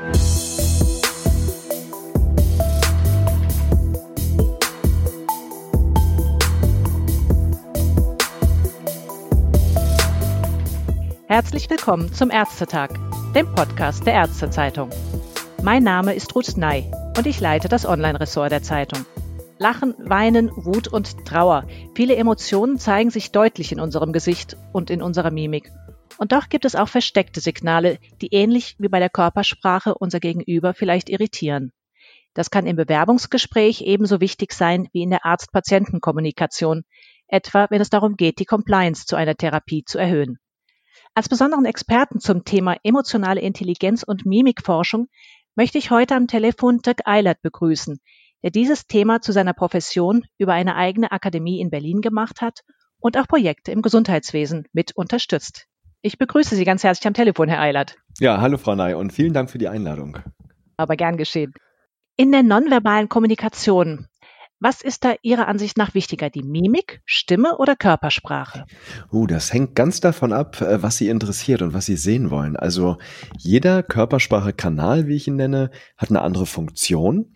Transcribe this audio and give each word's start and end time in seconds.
Herzlich 0.00 0.24
willkommen 11.68 12.14
zum 12.14 12.30
Ärztetag, 12.30 12.88
dem 13.34 13.54
Podcast 13.54 14.06
der 14.06 14.14
Ärztezeitung. 14.14 14.88
Mein 15.62 15.82
Name 15.82 16.14
ist 16.14 16.34
Ruth 16.34 16.56
Ney 16.56 16.90
und 17.18 17.26
ich 17.26 17.38
leite 17.38 17.68
das 17.68 17.84
Online-Ressort 17.84 18.50
der 18.50 18.62
Zeitung. 18.62 19.04
Lachen, 19.58 19.94
Weinen, 19.98 20.50
Wut 20.56 20.88
und 20.88 21.26
Trauer. 21.26 21.66
Viele 21.94 22.16
Emotionen 22.16 22.78
zeigen 22.78 23.10
sich 23.10 23.32
deutlich 23.32 23.72
in 23.72 23.80
unserem 23.80 24.14
Gesicht 24.14 24.56
und 24.72 24.88
in 24.88 25.02
unserer 25.02 25.30
Mimik. 25.30 25.70
Und 26.20 26.32
doch 26.32 26.50
gibt 26.50 26.66
es 26.66 26.76
auch 26.76 26.90
versteckte 26.90 27.40
Signale, 27.40 27.98
die 28.20 28.28
ähnlich 28.34 28.76
wie 28.78 28.88
bei 28.88 28.98
der 28.98 29.08
Körpersprache 29.08 29.94
unser 29.94 30.20
Gegenüber 30.20 30.74
vielleicht 30.74 31.08
irritieren. 31.08 31.72
Das 32.34 32.50
kann 32.50 32.66
im 32.66 32.76
Bewerbungsgespräch 32.76 33.80
ebenso 33.80 34.20
wichtig 34.20 34.52
sein 34.52 34.86
wie 34.92 35.00
in 35.00 35.08
der 35.08 35.24
Arzt-Patienten-Kommunikation, 35.24 36.82
etwa 37.26 37.68
wenn 37.70 37.80
es 37.80 37.88
darum 37.88 38.16
geht, 38.16 38.38
die 38.38 38.44
Compliance 38.44 39.06
zu 39.06 39.16
einer 39.16 39.34
Therapie 39.34 39.82
zu 39.86 39.96
erhöhen. 39.96 40.36
Als 41.14 41.30
besonderen 41.30 41.64
Experten 41.64 42.20
zum 42.20 42.44
Thema 42.44 42.76
emotionale 42.82 43.40
Intelligenz 43.40 44.02
und 44.02 44.26
Mimikforschung 44.26 45.08
möchte 45.56 45.78
ich 45.78 45.90
heute 45.90 46.16
am 46.16 46.26
Telefon 46.26 46.80
Dirk 46.80 47.00
Eilert 47.06 47.40
begrüßen, 47.40 47.98
der 48.42 48.50
dieses 48.50 48.86
Thema 48.86 49.22
zu 49.22 49.32
seiner 49.32 49.54
Profession 49.54 50.26
über 50.36 50.52
eine 50.52 50.76
eigene 50.76 51.12
Akademie 51.12 51.60
in 51.60 51.70
Berlin 51.70 52.02
gemacht 52.02 52.42
hat 52.42 52.60
und 52.98 53.16
auch 53.16 53.26
Projekte 53.26 53.72
im 53.72 53.80
Gesundheitswesen 53.80 54.68
mit 54.74 54.94
unterstützt. 54.94 55.69
Ich 56.02 56.18
begrüße 56.18 56.56
Sie 56.56 56.64
ganz 56.64 56.82
herzlich 56.82 57.06
am 57.06 57.14
Telefon, 57.14 57.48
Herr 57.48 57.60
Eilert. 57.60 57.96
Ja, 58.18 58.40
hallo 58.40 58.56
Frau 58.56 58.74
Ney 58.74 58.94
und 58.94 59.12
vielen 59.12 59.32
Dank 59.32 59.50
für 59.50 59.58
die 59.58 59.68
Einladung. 59.68 60.18
Aber 60.76 60.96
gern 60.96 61.16
geschehen. 61.16 61.52
In 62.16 62.32
der 62.32 62.42
nonverbalen 62.42 63.08
Kommunikation 63.08 64.06
was 64.62 64.82
ist 64.82 65.04
da 65.06 65.14
Ihrer 65.22 65.48
Ansicht 65.48 65.78
nach 65.78 65.94
wichtiger, 65.94 66.28
die 66.28 66.42
Mimik, 66.42 67.00
Stimme 67.06 67.56
oder 67.56 67.76
Körpersprache? 67.76 68.66
Uh, 69.10 69.26
das 69.26 69.54
hängt 69.54 69.74
ganz 69.74 70.00
davon 70.00 70.34
ab, 70.34 70.60
äh, 70.60 70.82
was 70.82 70.98
Sie 70.98 71.08
interessiert 71.08 71.62
und 71.62 71.72
was 71.72 71.86
Sie 71.86 71.96
sehen 71.96 72.30
wollen. 72.30 72.56
Also 72.56 72.98
jeder 73.38 73.82
Körpersprache-Kanal, 73.82 75.08
wie 75.08 75.16
ich 75.16 75.26
ihn 75.28 75.36
nenne, 75.36 75.70
hat 75.96 76.10
eine 76.10 76.20
andere 76.20 76.44
Funktion. 76.44 77.32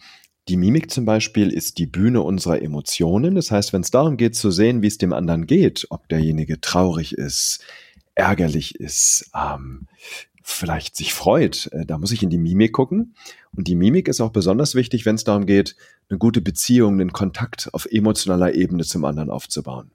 Die 0.48 0.58
Mimik 0.58 0.91
zum 0.91 1.06
Beispiel 1.06 1.50
ist 1.50 1.78
die 1.78 1.86
Bühne 1.86 2.20
unserer 2.20 2.61
Emotionen. 2.61 3.36
Das 3.36 3.50
heißt, 3.50 3.72
wenn 3.72 3.80
es 3.80 3.91
darum 3.91 4.19
geht 4.19 4.36
zu 4.36 4.50
sehen, 4.50 4.83
wie 4.83 4.89
es 4.89 4.98
dem 4.98 5.14
anderen 5.14 5.46
geht, 5.46 5.86
ob 5.89 6.06
derjenige 6.11 6.61
traurig 6.61 7.17
ist, 7.17 7.64
ärgerlich 8.15 8.77
ist, 8.77 9.31
ähm, 9.34 9.87
vielleicht 10.43 10.97
sich 10.97 11.15
freut, 11.15 11.69
äh, 11.73 11.87
da 11.87 11.98
muss 11.98 12.12
ich 12.12 12.23
in 12.23 12.31
die 12.31 12.39
Mimik 12.39 12.73
gucken. 12.73 13.15
Und 13.57 13.67
die 13.67 13.75
Mimik 13.77 14.09
ist 14.09 14.20
auch 14.20 14.31
besonders 14.31 14.75
wichtig, 14.75 15.07
wenn 15.07 15.15
es 15.15 15.25
darum 15.25 15.47
geht, 15.47 15.77
eine 16.09 16.19
gute 16.19 16.42
Beziehung, 16.42 17.01
einen 17.01 17.12
Kontakt 17.12 17.70
auf 17.73 17.87
emotionaler 17.87 18.55
Ebene 18.55 18.85
zum 18.85 19.05
anderen 19.05 19.31
aufzubauen. 19.31 19.91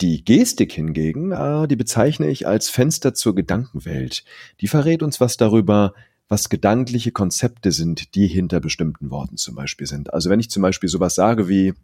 Die 0.00 0.24
Gestik 0.24 0.72
hingegen, 0.72 1.32
äh, 1.32 1.68
die 1.68 1.76
bezeichne 1.76 2.28
ich 2.28 2.46
als 2.46 2.68
Fenster 2.68 3.14
zur 3.14 3.34
Gedankenwelt. 3.34 4.24
Die 4.60 4.68
verrät 4.68 5.02
uns 5.02 5.20
was 5.20 5.36
darüber, 5.36 5.94
was 6.28 6.48
gedankliche 6.48 7.12
Konzepte 7.12 7.70
sind, 7.70 8.14
die 8.14 8.26
hinter 8.26 8.60
bestimmten 8.60 9.10
Worten 9.10 9.36
zum 9.36 9.54
Beispiel 9.54 9.86
sind. 9.86 10.12
Also 10.12 10.28
wenn 10.30 10.40
ich 10.40 10.50
zum 10.50 10.62
Beispiel 10.62 10.88
sowas 10.88 11.14
sage 11.14 11.48
wie, 11.48 11.74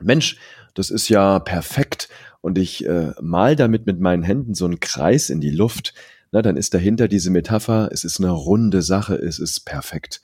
Mensch, 0.00 0.36
das 0.74 0.90
ist 0.90 1.08
ja 1.08 1.38
perfekt 1.38 2.08
und 2.44 2.58
ich 2.58 2.84
äh, 2.84 3.12
mal 3.22 3.56
damit 3.56 3.86
mit 3.86 4.00
meinen 4.00 4.22
Händen 4.22 4.52
so 4.52 4.66
einen 4.66 4.78
Kreis 4.78 5.30
in 5.30 5.40
die 5.40 5.48
Luft, 5.48 5.94
na, 6.30 6.42
dann 6.42 6.58
ist 6.58 6.74
dahinter 6.74 7.08
diese 7.08 7.30
Metapher, 7.30 7.88
es 7.90 8.04
ist 8.04 8.20
eine 8.20 8.32
runde 8.32 8.82
Sache, 8.82 9.14
es 9.14 9.38
ist 9.38 9.64
perfekt. 9.64 10.20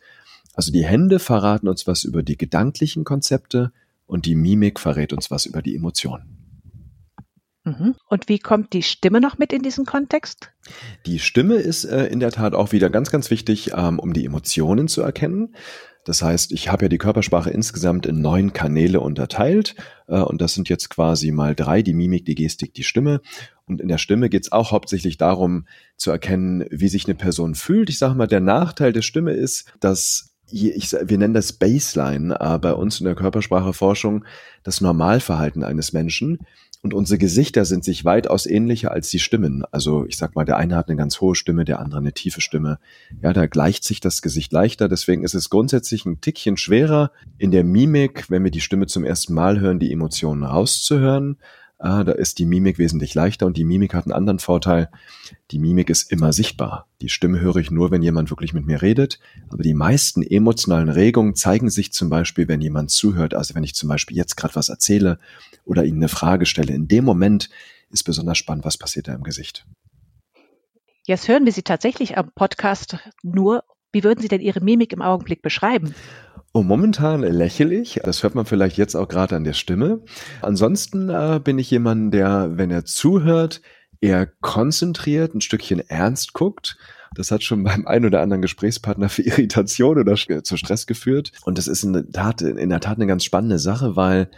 Also 0.53 0.71
die 0.71 0.85
Hände 0.85 1.19
verraten 1.19 1.67
uns 1.67 1.87
was 1.87 2.05
über 2.05 2.23
die 2.23 2.37
gedanklichen 2.37 3.05
Konzepte 3.05 3.73
und 4.07 4.27
die 4.27 4.35
Mimik 4.35 4.79
verrät 4.79 5.15
uns 5.15 5.31
was 5.31 5.47
über 5.47 5.63
die 5.63 5.75
Emotionen. 5.75 6.50
Mhm. 7.65 7.95
Und 8.09 8.29
wie 8.29 8.39
kommt 8.39 8.73
die 8.73 8.83
Stimme 8.83 9.21
noch 9.21 9.39
mit 9.39 9.53
in 9.53 9.63
diesen 9.63 9.85
Kontext? 9.85 10.51
Die 11.07 11.19
Stimme 11.19 11.57
ist 11.57 11.85
äh, 11.85 12.07
in 12.07 12.21
der 12.21 12.33
Tat 12.33 12.55
auch 12.55 12.73
wieder 12.73 12.89
ganz, 12.89 13.11
ganz 13.11 13.31
wichtig, 13.31 13.73
ähm, 13.75 13.99
um 13.99 14.13
die 14.13 14.25
Emotionen 14.25 14.89
zu 14.89 15.03
erkennen. 15.03 15.55
Das 16.05 16.23
heißt, 16.23 16.53
ich 16.53 16.71
habe 16.71 16.87
ja 16.87 16.89
die 16.89 16.99
Körpersprache 16.99 17.51
insgesamt 17.51 18.07
in 18.07 18.23
neun 18.23 18.55
Kanäle 18.55 19.01
unterteilt 19.01 19.75
äh, 20.09 20.21
und 20.21 20.41
das 20.41 20.55
sind 20.55 20.71
jetzt 20.71 20.89
quasi 20.89 21.31
mal 21.31 21.55
drei, 21.55 21.83
die 21.83 21.93
Mimik, 21.93 22.25
die 22.25 22.35
Gestik, 22.35 22.73
die 22.73 22.85
Stimme. 22.85 23.21
Und 23.67 23.83
in 23.83 23.89
der 23.89 23.99
Stimme 23.99 24.31
geht 24.31 24.45
es 24.45 24.53
auch 24.53 24.73
hauptsächlich 24.73 25.19
darum 25.19 25.67
zu 25.97 26.11
erkennen, 26.11 26.65
wie 26.71 26.89
sich 26.89 27.05
eine 27.05 27.15
Person 27.15 27.55
fühlt. 27.55 27.91
Ich 27.91 27.99
sage 27.99 28.15
mal, 28.15 28.27
der 28.27 28.41
Nachteil 28.41 28.93
der 28.95 29.03
Stimme 29.03 29.33
ist, 29.33 29.71
dass 29.81 30.31
ich, 30.53 30.93
wir 30.93 31.19
nennen 31.19 31.35
das 31.35 31.53
Baseline 31.53 32.37
äh, 32.41 32.59
bei 32.59 32.73
uns 32.73 33.01
in 33.01 33.05
der 33.05 33.15
Körperspracheforschung, 33.15 34.25
das 34.63 34.81
Normalverhalten 34.81 35.63
eines 35.63 35.93
Menschen. 35.93 36.39
Und 36.83 36.95
unsere 36.95 37.19
Gesichter 37.19 37.67
sind 37.67 37.85
sich 37.85 38.07
weitaus 38.07 38.47
ähnlicher 38.47 38.91
als 38.91 39.11
die 39.11 39.19
Stimmen. 39.19 39.65
Also 39.71 40.07
ich 40.07 40.17
sag 40.17 40.35
mal, 40.35 40.47
der 40.47 40.57
eine 40.57 40.77
hat 40.77 40.89
eine 40.89 40.97
ganz 40.97 41.21
hohe 41.21 41.35
Stimme, 41.35 41.67
der 41.67 41.79
andere 41.79 42.01
eine 42.01 42.15
tiefe 42.15 42.41
Stimme. 42.41 42.79
Ja, 43.21 43.35
da 43.35 43.47
gleicht 43.47 43.85
sich 43.85 44.01
das 44.01 44.23
Gesicht 44.23 44.51
leichter. 44.51 44.89
Deswegen 44.89 45.23
ist 45.23 45.35
es 45.35 45.51
grundsätzlich 45.51 46.07
ein 46.07 46.23
Tickchen 46.23 46.57
schwerer, 46.57 47.13
in 47.37 47.51
der 47.51 47.65
Mimik, 47.65 48.31
wenn 48.31 48.45
wir 48.45 48.51
die 48.51 48.63
Stimme 48.63 48.87
zum 48.87 49.05
ersten 49.05 49.35
Mal 49.35 49.61
hören, 49.61 49.79
die 49.79 49.93
Emotionen 49.93 50.43
rauszuhören 50.43 51.37
ah, 51.81 52.05
da 52.05 52.13
ist 52.13 52.39
die 52.39 52.45
Mimik 52.45 52.79
wesentlich 52.79 53.15
leichter 53.15 53.47
und 53.47 53.57
die 53.57 53.65
Mimik 53.65 53.95
hat 53.95 54.05
einen 54.05 54.13
anderen 54.13 54.39
Vorteil. 54.39 54.91
Die 55.51 55.59
Mimik 55.59 55.91
ist 55.91 56.13
immer 56.13 56.33
sichtbar. 56.33 56.87
Die 57.01 57.09
Stimme 57.09 57.41
höre 57.41 57.57
ich 57.57 57.71
nur, 57.71 57.91
wenn 57.91 58.03
jemand 58.03 58.31
wirklich 58.31 58.53
mit 58.53 58.67
mir 58.67 58.83
redet. 58.83 59.19
Aber 59.49 59.63
die 59.63 59.75
meisten 59.75 60.23
emotionalen 60.23 60.91
Regungen 60.91 61.35
zeigen 61.35 61.71
sich 61.71 61.93
zum 61.93 62.11
Beispiel, 62.11 62.49
wenn 62.49 62.61
jemand 62.61 62.91
zuhört. 62.91 63.35
Also 63.35 63.55
wenn 63.55 63.65
ich 63.65 63.75
zum 63.75 63.89
Beispiel 63.89 64.17
jetzt 64.17 64.37
gerade 64.37 64.55
was 64.55 64.69
erzähle 64.69 65.19
oder 65.65 65.85
Ihnen 65.85 65.99
eine 65.99 66.09
Frage 66.09 66.47
stelle. 66.47 66.75
In 66.75 66.87
dem 66.87 67.05
Moment 67.05 67.49
ist 67.91 68.05
besonders 68.05 68.39
spannend, 68.39 68.65
was 68.65 68.79
passiert 68.79 69.09
da 69.09 69.15
im 69.15 69.23
Gesicht. 69.23 69.67
Jetzt 71.07 71.29
hören 71.29 71.47
wir 71.47 71.53
Sie 71.53 71.63
tatsächlich 71.63 72.19
am 72.19 72.31
Podcast 72.35 72.99
nur. 73.23 73.65
Wie 73.93 74.05
würden 74.05 74.21
Sie 74.21 74.29
denn 74.29 74.41
Ihre 74.41 74.61
Mimik 74.61 74.93
im 74.93 75.03
Augenblick 75.03 75.43
beschreiben? 75.43 75.95
Oh, 76.53 76.63
momentan 76.63 77.21
lächle 77.23 77.75
ich. 77.75 78.01
Das 78.03 78.25
hört 78.25 78.35
man 78.35 78.45
vielleicht 78.45 78.77
jetzt 78.77 78.97
auch 78.97 79.07
gerade 79.07 79.37
an 79.37 79.45
der 79.45 79.53
Stimme. 79.53 80.01
Ansonsten 80.43 81.09
äh, 81.09 81.41
bin 81.43 81.61
ich 81.61 81.71
jemand, 81.71 82.13
der, 82.13 82.51
wenn 82.57 82.73
er 82.73 82.85
zuhört, 82.85 83.63
eher 84.01 84.27
konzentriert, 84.27 85.35
ein 85.35 85.41
Stückchen 85.41 85.79
ernst 85.79 86.33
guckt. 86.33 86.77
Das 87.15 87.31
hat 87.31 87.45
schon 87.45 87.63
beim 87.65 87.87
einen 87.87 88.07
oder 88.07 88.21
anderen 88.21 88.43
Gesprächspartner 88.43 89.09
für 89.09 89.23
Irritation 89.23 89.99
oder 89.99 90.17
zu 90.43 90.57
Stress 90.57 90.89
geführt. 90.89 91.31
Und 91.45 91.57
das 91.57 91.69
ist 91.69 91.85
in 91.85 91.93
der 91.93 92.11
Tat, 92.11 92.43
in 92.43 92.71
der 92.71 92.81
Tat 92.81 92.97
eine 92.97 93.07
ganz 93.07 93.25
spannende 93.25 93.61
Sache, 93.61 93.95
weil 93.95 94.29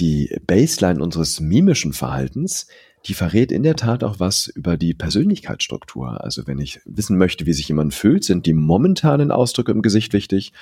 die 0.00 0.36
Baseline 0.46 1.00
unseres 1.00 1.38
mimischen 1.38 1.92
Verhaltens, 1.92 2.66
die 3.06 3.14
verrät 3.14 3.52
in 3.52 3.62
der 3.62 3.76
Tat 3.76 4.02
auch 4.02 4.20
was 4.20 4.46
über 4.46 4.76
die 4.76 4.94
Persönlichkeitsstruktur. 4.94 6.22
Also 6.22 6.46
wenn 6.46 6.58
ich 6.58 6.80
wissen 6.84 7.18
möchte, 7.18 7.46
wie 7.46 7.52
sich 7.52 7.68
jemand 7.68 7.94
fühlt, 7.94 8.24
sind 8.24 8.46
die 8.46 8.52
momentanen 8.52 9.30
Ausdrücke 9.30 9.72
im 9.72 9.82
Gesicht 9.82 10.12
wichtig 10.12 10.52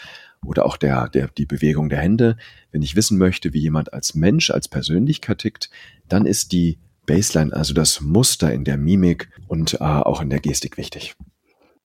oder 0.45 0.67
auch 0.67 0.77
der, 0.77 1.09
der, 1.09 1.29
die 1.29 1.47
Bewegung 1.47 1.89
der 1.89 2.01
Hände. 2.01 2.37
Wenn 2.73 2.83
ich 2.83 2.97
wissen 2.97 3.19
möchte, 3.19 3.53
wie 3.53 3.61
jemand 3.61 3.93
als 3.93 4.15
Mensch, 4.15 4.51
als 4.51 4.69
Persönlichkeit 4.69 5.39
tickt, 5.39 5.71
dann 6.09 6.27
ist 6.27 6.53
die 6.53 6.79
Baseline, 7.07 7.53
also 7.53 7.75
das 7.75 8.01
Muster 8.01 8.53
in 8.53 8.65
der 8.65 8.77
Mimik 8.77 9.31
und 9.49 9.75
äh, 9.75 9.79
auch 9.79 10.21
in 10.21 10.31
der 10.31 10.41
Gestik 10.41 10.77
wichtig. 10.77 11.17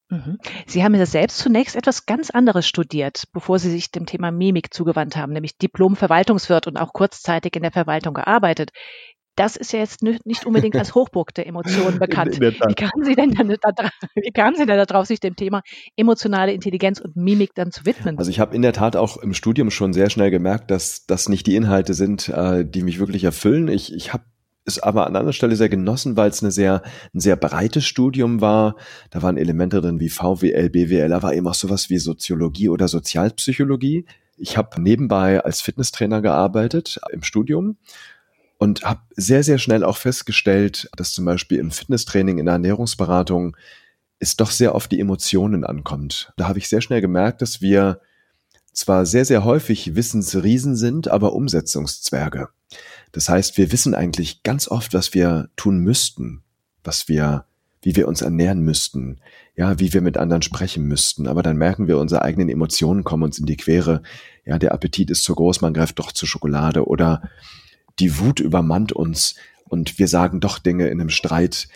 Mhm. 0.09 0.37
Sie 0.67 0.83
haben 0.83 0.93
ja 0.93 1.05
selbst 1.05 1.39
zunächst 1.39 1.75
etwas 1.75 2.05
ganz 2.05 2.29
anderes 2.29 2.67
studiert, 2.67 3.23
bevor 3.33 3.57
Sie 3.57 3.71
sich 3.71 3.91
dem 3.91 4.05
Thema 4.05 4.31
Mimik 4.31 4.73
zugewandt 4.73 5.15
haben, 5.15 5.33
nämlich 5.33 5.57
Diplom-Verwaltungswirt 5.57 6.67
und 6.67 6.77
auch 6.77 6.93
kurzzeitig 6.93 7.55
in 7.55 7.63
der 7.63 7.71
Verwaltung 7.71 8.13
gearbeitet 8.13 8.71
das 9.35 9.55
ist 9.55 9.73
ja 9.73 9.79
jetzt 9.79 10.01
nicht 10.01 10.45
unbedingt 10.45 10.75
als 10.75 10.95
Hochburg 10.95 11.33
der 11.33 11.47
Emotionen 11.47 11.99
bekannt. 11.99 12.39
Wie 12.39 12.73
kamen 12.73 13.03
Sie 13.03 13.15
denn 13.15 13.31
da, 13.31 13.89
wie 14.15 14.31
kamen 14.31 14.55
Sie 14.55 14.65
denn 14.65 14.77
darauf, 14.85 15.05
sich 15.05 15.19
dem 15.19 15.35
Thema 15.35 15.61
emotionale 15.97 16.53
Intelligenz 16.53 16.99
und 16.99 17.15
Mimik 17.15 17.53
dann 17.55 17.71
zu 17.71 17.85
widmen? 17.85 18.17
Also 18.17 18.31
ich 18.31 18.39
habe 18.39 18.55
in 18.55 18.61
der 18.61 18.73
Tat 18.73 18.95
auch 18.95 19.17
im 19.17 19.33
Studium 19.33 19.71
schon 19.71 19.93
sehr 19.93 20.09
schnell 20.09 20.31
gemerkt, 20.31 20.71
dass 20.71 21.05
das 21.05 21.27
nicht 21.27 21.47
die 21.47 21.55
Inhalte 21.55 21.93
sind, 21.93 22.29
äh, 22.29 22.65
die 22.65 22.83
mich 22.83 22.99
wirklich 22.99 23.23
erfüllen. 23.23 23.67
Ich, 23.67 23.93
ich 23.93 24.13
habe 24.13 24.23
es 24.65 24.79
aber 24.79 25.05
an 25.05 25.15
anderer 25.15 25.33
Stelle 25.33 25.55
sehr 25.55 25.69
genossen, 25.69 26.17
weil 26.17 26.29
es 26.29 26.41
eine 26.41 26.51
sehr, 26.51 26.81
ein 27.13 27.19
sehr 27.19 27.35
breites 27.35 27.85
Studium 27.85 28.41
war. 28.41 28.75
Da 29.11 29.21
waren 29.21 29.37
Elemente 29.37 29.81
drin 29.81 29.99
wie 29.99 30.09
VWL, 30.09 30.69
BWL, 30.69 31.09
da 31.09 31.21
war 31.21 31.33
eben 31.33 31.47
auch 31.47 31.53
sowas 31.53 31.89
wie 31.89 31.99
Soziologie 31.99 32.69
oder 32.69 32.87
Sozialpsychologie. 32.87 34.05
Ich 34.37 34.57
habe 34.57 34.81
nebenbei 34.81 35.43
als 35.43 35.61
Fitnesstrainer 35.61 36.21
gearbeitet 36.21 36.99
im 37.11 37.23
Studium 37.23 37.77
und 38.57 38.83
habe 38.83 39.01
sehr, 39.15 39.43
sehr 39.43 39.57
schnell 39.57 39.83
auch 39.83 39.97
festgestellt, 39.97 40.89
dass 40.95 41.11
zum 41.11 41.25
Beispiel 41.25 41.59
im 41.59 41.71
Fitnesstraining, 41.71 42.37
in 42.37 42.45
der 42.45 42.53
Ernährungsberatung 42.53 43.57
es 44.19 44.37
doch 44.37 44.51
sehr 44.51 44.75
auf 44.75 44.87
die 44.87 44.99
Emotionen 44.99 45.65
ankommt. 45.65 46.33
Da 46.37 46.47
habe 46.47 46.59
ich 46.59 46.69
sehr 46.69 46.81
schnell 46.81 47.01
gemerkt, 47.01 47.41
dass 47.41 47.61
wir 47.61 47.99
zwar 48.71 49.05
sehr, 49.05 49.25
sehr 49.25 49.43
häufig 49.43 49.95
Wissensriesen 49.95 50.75
sind, 50.75 51.07
aber 51.09 51.33
Umsetzungszwerge. 51.33 52.49
Das 53.11 53.29
heißt, 53.29 53.57
wir 53.57 53.71
wissen 53.71 53.93
eigentlich 53.93 54.43
ganz 54.43 54.67
oft, 54.67 54.93
was 54.93 55.13
wir 55.13 55.49
tun 55.55 55.79
müssten, 55.79 56.43
was 56.83 57.07
wir 57.07 57.45
wie 57.85 57.95
wir 57.95 58.07
uns 58.07 58.23
ernähren 58.23 58.61
müssten, 58.61 59.19
ja, 59.55 59.79
wie 59.79 59.93
wir 59.93 60.01
mit 60.01 60.17
anderen 60.17 60.41
sprechen 60.41 60.85
müssten. 60.85 61.27
Aber 61.27 61.43
dann 61.43 61.55
merken 61.55 61.87
wir, 61.87 61.99
unsere 61.99 62.23
eigenen 62.23 62.49
Emotionen 62.49 63.03
kommen 63.03 63.21
uns 63.21 63.37
in 63.37 63.45
die 63.45 63.57
Quere. 63.57 64.01
Ja, 64.43 64.57
der 64.57 64.73
Appetit 64.73 65.11
ist 65.11 65.23
zu 65.23 65.35
groß, 65.35 65.61
man 65.61 65.73
greift 65.73 65.99
doch 65.99 66.11
zur 66.11 66.27
Schokolade 66.27 66.87
oder 66.87 67.29
die 67.99 68.19
Wut 68.19 68.39
übermannt 68.39 68.91
uns 68.91 69.35
und 69.67 69.99
wir 69.99 70.07
sagen 70.07 70.39
doch 70.39 70.59
Dinge 70.59 70.87
in 70.87 70.99
einem 70.99 71.09
Streit, 71.09 71.67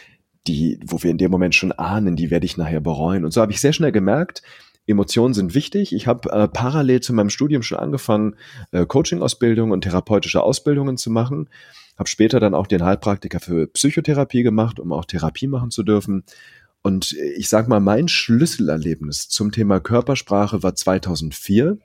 die, 0.47 0.79
wo 0.85 1.01
wir 1.03 1.11
in 1.11 1.17
dem 1.17 1.31
Moment 1.31 1.55
schon 1.55 1.71
ahnen, 1.71 2.15
die 2.15 2.31
werde 2.31 2.45
ich 2.45 2.57
nachher 2.57 2.81
bereuen. 2.81 3.25
Und 3.25 3.31
so 3.31 3.41
habe 3.41 3.51
ich 3.51 3.61
sehr 3.61 3.73
schnell 3.73 3.91
gemerkt, 3.91 4.41
Emotionen 4.87 5.35
sind 5.35 5.53
wichtig. 5.53 5.93
Ich 5.93 6.07
habe 6.07 6.31
äh, 6.31 6.47
parallel 6.47 7.01
zu 7.01 7.13
meinem 7.13 7.29
Studium 7.29 7.61
schon 7.61 7.77
angefangen, 7.77 8.35
äh, 8.71 8.85
Coaching-Ausbildung 8.85 9.71
und 9.71 9.81
therapeutische 9.81 10.41
Ausbildungen 10.41 10.97
zu 10.97 11.11
machen. 11.11 11.49
Habe 11.97 12.09
später 12.09 12.39
dann 12.39 12.55
auch 12.55 12.65
den 12.65 12.83
Heilpraktiker 12.83 13.39
für 13.39 13.67
Psychotherapie 13.67 14.41
gemacht, 14.41 14.79
um 14.79 14.91
auch 14.91 15.05
Therapie 15.05 15.47
machen 15.47 15.69
zu 15.69 15.83
dürfen. 15.83 16.23
Und 16.81 17.11
ich 17.11 17.49
sag 17.49 17.67
mal, 17.67 17.81
mein 17.81 18.07
Schlüsselerlebnis 18.07 19.27
zum 19.27 19.51
Thema 19.51 19.79
Körpersprache 19.79 20.63
war 20.63 20.75
2004. 20.75 21.77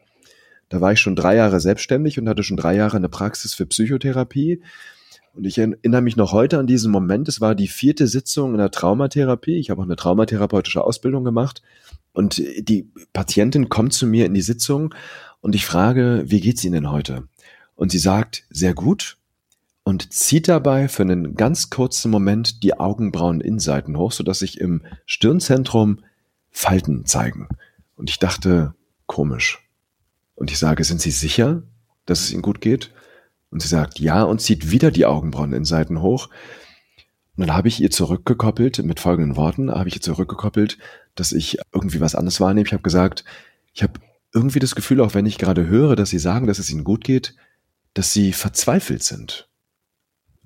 Da 0.68 0.80
war 0.80 0.92
ich 0.92 1.00
schon 1.00 1.16
drei 1.16 1.36
Jahre 1.36 1.60
selbstständig 1.60 2.18
und 2.18 2.28
hatte 2.28 2.42
schon 2.42 2.56
drei 2.56 2.74
Jahre 2.76 2.96
eine 2.96 3.08
Praxis 3.08 3.54
für 3.54 3.66
Psychotherapie. 3.66 4.62
Und 5.34 5.44
ich 5.44 5.58
erinnere 5.58 6.02
mich 6.02 6.16
noch 6.16 6.32
heute 6.32 6.58
an 6.58 6.66
diesen 6.66 6.92
Moment. 6.92 7.28
Es 7.28 7.40
war 7.40 7.54
die 7.54 7.68
vierte 7.68 8.06
Sitzung 8.06 8.52
in 8.52 8.58
der 8.58 8.70
Traumatherapie. 8.70 9.58
Ich 9.58 9.70
habe 9.70 9.80
auch 9.80 9.86
eine 9.86 9.96
traumatherapeutische 9.96 10.84
Ausbildung 10.84 11.24
gemacht. 11.24 11.62
Und 12.12 12.38
die 12.38 12.88
Patientin 13.12 13.68
kommt 13.68 13.92
zu 13.92 14.06
mir 14.06 14.26
in 14.26 14.34
die 14.34 14.42
Sitzung 14.42 14.94
und 15.40 15.54
ich 15.54 15.66
frage, 15.66 16.22
wie 16.26 16.40
geht's 16.40 16.64
Ihnen 16.64 16.90
heute? 16.90 17.24
Und 17.74 17.90
sie 17.90 17.98
sagt, 17.98 18.44
sehr 18.50 18.72
gut 18.72 19.18
und 19.82 20.12
zieht 20.12 20.48
dabei 20.48 20.88
für 20.88 21.02
einen 21.02 21.34
ganz 21.34 21.70
kurzen 21.70 22.10
Moment 22.10 22.62
die 22.62 22.78
Augenbrauen 22.78 23.40
Innenseiten 23.40 23.96
hoch, 23.98 24.12
sodass 24.12 24.38
sich 24.38 24.60
im 24.60 24.82
Stirnzentrum 25.06 25.98
Falten 26.50 27.04
zeigen. 27.04 27.48
Und 27.96 28.10
ich 28.10 28.18
dachte, 28.18 28.74
komisch. 29.06 29.63
Und 30.34 30.50
ich 30.50 30.58
sage, 30.58 30.84
sind 30.84 31.00
Sie 31.00 31.10
sicher, 31.10 31.62
dass 32.06 32.20
es 32.20 32.32
Ihnen 32.32 32.42
gut 32.42 32.60
geht? 32.60 32.92
Und 33.54 33.60
sie 33.60 33.68
sagt, 33.68 34.00
ja, 34.00 34.24
und 34.24 34.40
zieht 34.40 34.72
wieder 34.72 34.90
die 34.90 35.06
Augenbrauen 35.06 35.52
Innenseiten 35.52 36.02
hoch. 36.02 36.28
Und 37.36 37.46
dann 37.46 37.56
habe 37.56 37.68
ich 37.68 37.80
ihr 37.80 37.90
zurückgekoppelt 37.92 38.82
mit 38.82 38.98
folgenden 38.98 39.36
Worten, 39.36 39.70
habe 39.70 39.88
ich 39.88 39.94
ihr 39.94 40.02
zurückgekoppelt, 40.02 40.76
dass 41.14 41.30
ich 41.30 41.58
irgendwie 41.72 42.00
was 42.00 42.16
anderes 42.16 42.40
wahrnehme. 42.40 42.66
Ich 42.66 42.72
habe 42.72 42.82
gesagt, 42.82 43.24
ich 43.72 43.84
habe 43.84 44.00
irgendwie 44.32 44.58
das 44.58 44.74
Gefühl, 44.74 45.00
auch 45.00 45.14
wenn 45.14 45.24
ich 45.24 45.38
gerade 45.38 45.68
höre, 45.68 45.94
dass 45.94 46.10
sie 46.10 46.18
sagen, 46.18 46.48
dass 46.48 46.58
es 46.58 46.68
ihnen 46.68 46.82
gut 46.82 47.04
geht, 47.04 47.36
dass 47.94 48.12
sie 48.12 48.32
verzweifelt 48.32 49.04
sind. 49.04 49.48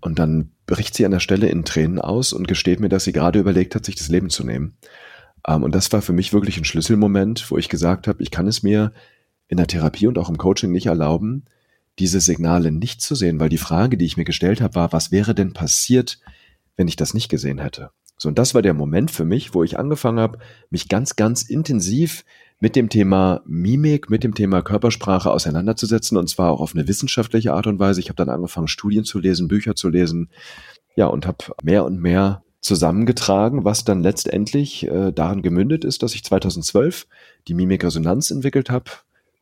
Und 0.03 0.19
dann 0.19 0.53
bricht 0.67 0.95
sie 0.95 1.07
an 1.07 1.11
der 1.13 1.21
Stelle 1.21 1.49
in 1.49 1.65
Tränen 1.65 1.99
aus 1.99 2.35
und 2.35 2.47
gesteht 2.47 2.79
mir, 2.79 2.91
dass 2.91 3.05
sie 3.05 3.13
gerade 3.13 3.39
überlegt 3.39 3.75
hat, 3.75 3.87
sich 3.87 3.97
das 3.97 4.09
Leben 4.09 4.29
zu 4.29 4.45
nehmen. 4.45 4.77
Ähm, 5.47 5.63
und 5.63 5.75
das 5.75 5.91
war 5.93 6.03
für 6.03 6.13
mich 6.13 6.35
wirklich 6.35 6.59
ein 6.59 6.67
Schlüsselmoment, 6.67 7.51
wo 7.51 7.57
ich 7.57 7.71
gesagt 7.71 8.07
habe, 8.07 8.23
ich 8.23 8.31
kann 8.31 8.47
es 8.47 8.63
mir 8.63 8.93
in 9.49 9.57
der 9.57 9.67
Therapie 9.67 10.07
und 10.07 10.19
auch 10.19 10.29
im 10.29 10.39
Coaching 10.39 10.73
nicht 10.73 10.87
erlauben, 10.87 11.45
diese 11.99 12.21
Signale 12.21 12.71
nicht 12.71 13.01
zu 13.01 13.15
sehen, 13.15 13.41
weil 13.41 13.49
die 13.49 13.59
Frage, 13.59 13.97
die 13.97 14.05
ich 14.05 14.17
mir 14.17 14.25
gestellt 14.25 14.61
habe, 14.61 14.77
war, 14.77 14.93
was 14.93 15.11
wäre 15.11 15.35
denn 15.35 15.53
passiert, 15.53 16.21
wenn 16.77 16.89
ich 16.89 16.97
das 16.97 17.15
nicht 17.15 17.29
gesehen 17.29 17.59
hätte. 17.59 17.91
So, 18.17 18.29
und 18.29 18.39
das 18.39 18.55
war 18.55 18.63
der 18.63 18.75
Moment 18.75 19.11
für 19.11 19.25
mich, 19.25 19.55
wo 19.55 19.63
ich 19.63 19.79
angefangen 19.79 20.19
habe, 20.19 20.39
mich 20.71 20.89
ganz, 20.89 21.17
ganz 21.17 21.43
intensiv 21.43 22.25
mit 22.61 22.75
dem 22.75 22.89
Thema 22.89 23.43
Mimik, 23.47 24.11
mit 24.11 24.25
dem 24.25 24.35
Thema 24.35 24.63
Körpersprache 24.63 25.31
auseinanderzusetzen 25.31 26.17
und 26.17 26.29
zwar 26.29 26.51
auch 26.51 26.61
auf 26.61 26.75
eine 26.75 26.89
wissenschaftliche 26.89 27.53
Art 27.53 27.69
und 27.69 27.79
Weise. 27.79 28.01
Ich 28.01 28.09
habe 28.09 28.17
dann 28.17 28.29
angefangen, 28.29 28.69
Studien 28.69 29.05
zu 29.05 29.21
lesen, 29.21 29.47
Bücher 29.47 29.77
zu 29.77 29.89
lesen, 29.89 30.31
ja, 30.97 31.07
und 31.07 31.27
habe 31.27 31.39
mehr 31.63 31.85
und 31.85 32.01
mehr 32.01 32.43
zusammengetragen, 32.61 33.65
was 33.65 33.85
dann 33.85 34.03
letztendlich 34.03 34.89
äh, 34.89 35.13
darin 35.13 35.43
gemündet 35.43 35.85
ist, 35.85 36.03
dass 36.03 36.15
ich 36.15 36.25
2012 36.25 37.07
die 37.47 37.55
Mimikresonanz 37.55 38.33
entwickelt 38.33 38.69
habe, 38.69 38.91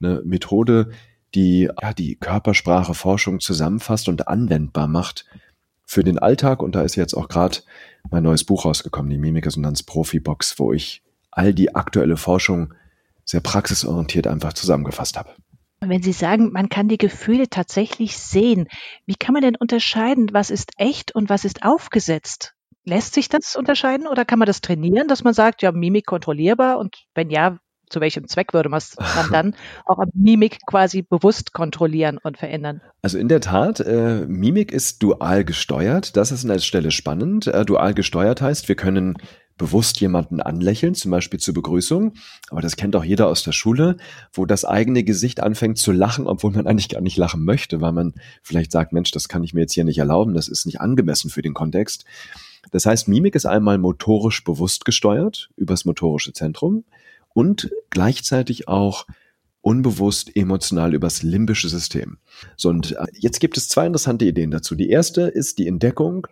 eine 0.01 0.23
Methode, 0.25 0.91
die 1.35 1.69
ja, 1.83 1.93
die 1.93 2.17
Körpersprache-Forschung 2.17 3.41
zusammenfasst 3.41 4.09
und 4.09 4.29
anwendbar 4.29 4.89
macht 4.89 5.27
für 5.85 6.03
den 6.03 6.19
Alltag. 6.19 6.63
Und 6.63 6.75
da 6.75 6.83
ist 6.83 6.97
jetzt 6.97 7.15
auch 7.15 7.29
gerade 7.29 7.59
mein 8.11 8.23
neues 8.23 8.45
Buch 8.45 8.65
rausgekommen, 8.65 9.11
die 9.11 9.19
Mimikresonanz 9.19 9.83
Profi-Box, 9.83 10.59
wo 10.59 10.73
ich 10.73 11.03
all 11.31 11.53
die 11.53 11.75
aktuelle 11.75 12.17
Forschung 12.17 12.75
sehr 13.25 13.41
praxisorientiert 13.41 14.27
einfach 14.27 14.53
zusammengefasst 14.53 15.17
habe. 15.17 15.35
Wenn 15.81 16.03
Sie 16.03 16.13
sagen, 16.13 16.53
man 16.53 16.69
kann 16.69 16.89
die 16.89 16.97
Gefühle 16.97 17.49
tatsächlich 17.51 18.17
sehen, 18.17 18.67
wie 19.05 19.15
kann 19.15 19.35
man 19.35 19.43
denn 19.43 19.57
unterscheiden, 19.57 20.31
was 20.33 20.51
ist 20.51 20.73
echt 20.79 21.15
und 21.15 21.29
was 21.29 21.45
ist 21.45 21.65
aufgesetzt? 21.65 22.55
Lässt 22.85 23.15
sich 23.15 23.29
das 23.29 23.57
unterscheiden 23.57 24.07
oder 24.07 24.25
kann 24.25 24.39
man 24.39 24.47
das 24.47 24.61
trainieren, 24.61 25.09
dass 25.09 25.23
man 25.23 25.35
sagt, 25.35 25.61
ja, 25.61 25.73
Mimik 25.73 26.07
kontrollierbar 26.07 26.79
und 26.79 27.05
wenn 27.15 27.31
ja, 27.31 27.59
zu 27.89 28.01
welchem 28.01 28.29
Zweck 28.29 28.53
würde 28.53 28.69
man 28.69 28.81
dann 29.33 29.55
auch 29.85 29.99
Mimik 30.15 30.59
quasi 30.67 31.03
bewusst 31.03 31.53
kontrollieren 31.53 32.19
und 32.23 32.39
verändern? 32.39 32.81
Also 33.03 33.19
in 33.19 33.29
der 33.29 33.41
Tat, 33.41 33.81
äh, 33.81 34.25
Mimik 34.27 34.73
ist 34.73 35.03
dual 35.03 35.45
gesteuert. 35.45 36.17
Das 36.17 36.33
ist 36.33 36.45
an 36.45 36.51
der 36.51 36.59
Stelle 36.59 36.91
spannend. 36.91 37.47
Äh, 37.47 37.65
dual 37.65 37.95
gesteuert 37.95 38.41
heißt, 38.41 38.69
wir 38.69 38.77
können 38.77 39.17
bewusst 39.59 40.01
jemanden 40.01 40.41
anlächeln, 40.41 40.95
zum 40.95 41.11
Beispiel 41.11 41.41
zur 41.41 41.55
Begrüßung. 41.55 42.15
Aber 42.51 42.61
das 42.61 42.77
kennt 42.77 42.95
auch 42.95 43.05
jeder 43.05 43.29
aus 43.29 43.43
der 43.43 43.53
Schule, 43.53 43.97
wo 44.33 44.45
das 44.45 44.65
eigene 44.65 45.03
Gesicht 45.03 45.43
anfängt 45.43 45.79
zu 45.79 45.93
lachen, 45.93 46.27
obwohl 46.27 46.53
man 46.53 46.67
eigentlich 46.67 46.91
gar 46.91 47.01
nicht 47.01 47.17
lachen 47.17 47.45
möchte, 47.45 47.81
weil 47.81 47.93
man 47.93 48.15
vielleicht 48.43 48.73
sagt, 48.73 48.93
Mensch, 48.93 49.11
das 49.11 49.29
kann 49.29 49.43
ich 49.43 49.55
mir 49.55 49.63
jetzt 49.63 49.73
hier 49.73 49.85
nicht 49.85 49.99
erlauben, 49.99 50.35
das 50.35 50.49
ist 50.49 50.67
nicht 50.67 50.81
angemessen 50.81 51.31
für 51.31 51.43
den 51.43 51.55
Kontext. 51.55 52.05
Das 52.71 52.85
heißt, 52.85 53.09
Mimik 53.09 53.35
ist 53.35 53.47
einmal 53.47 53.79
motorisch 53.79 54.43
bewusst 54.45 54.85
gesteuert 54.85 55.51
übers 55.57 55.85
motorische 55.85 56.33
Zentrum 56.33 56.85
und 57.37 57.71
gleichzeitig 57.91 58.67
auch 58.67 59.07
unbewusst 59.61 60.35
emotional 60.35 60.95
übers 60.95 61.23
limbische 61.23 61.69
System. 61.69 62.17
So, 62.57 62.71
und 62.71 62.93
äh, 62.93 63.05
jetzt 63.13 63.41
gibt 63.41 63.59
es 63.59 63.69
zwei 63.69 63.85
interessante 63.85 64.25
Ideen 64.25 64.51
dazu. 64.51 64.75
Die 64.75 64.89
erste 64.89 65.23
ist 65.23 65.59
die 65.59 65.69
Entdeckung, 65.69 66.29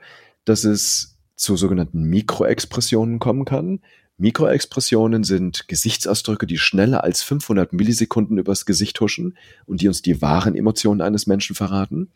dass 0.47 0.65
es 0.65 1.19
zu 1.37 1.59
sogenannten 1.59 2.05
Mikroexpressionen 2.05 3.19
kommen 3.19 3.45
kann. 3.45 3.81
Mikroexpressionen 4.17 5.25
sind 5.25 5.69
Gesichtsausdrücke, 5.69 6.47
die 6.47 6.57
schneller 6.57 7.05
als 7.05 7.23
500 7.23 7.75
Millisekunden 7.75 8.39
übers 8.39 8.65
Gesicht 8.65 8.99
huschen 8.99 9.37
und 9.67 9.83
die 9.83 9.89
uns 9.89 10.01
die 10.01 10.23
wahren 10.23 10.55
Emotionen 10.55 11.03
eines 11.03 11.27
Menschen 11.27 11.55
verraten. 11.55 12.13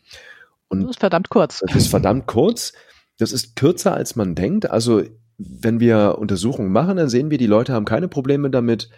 Und 0.68 0.80
das 0.80 0.92
ist 0.92 1.00
verdammt 1.00 1.28
kurz. 1.28 1.58
Das 1.66 1.76
ist 1.76 1.88
verdammt 1.88 2.26
kurz. 2.26 2.72
Das 3.18 3.32
ist 3.32 3.54
kürzer, 3.54 3.92
als 3.92 4.16
man 4.16 4.34
denkt. 4.34 4.70
Also 4.70 5.02
wenn 5.38 5.80
wir 5.80 6.18
Untersuchungen 6.18 6.72
machen, 6.72 6.96
dann 6.96 7.08
sehen 7.08 7.30
wir, 7.30 7.38
die 7.38 7.46
Leute 7.46 7.72
haben 7.72 7.84
keine 7.84 8.08
Probleme 8.08 8.50
damit, 8.50 8.90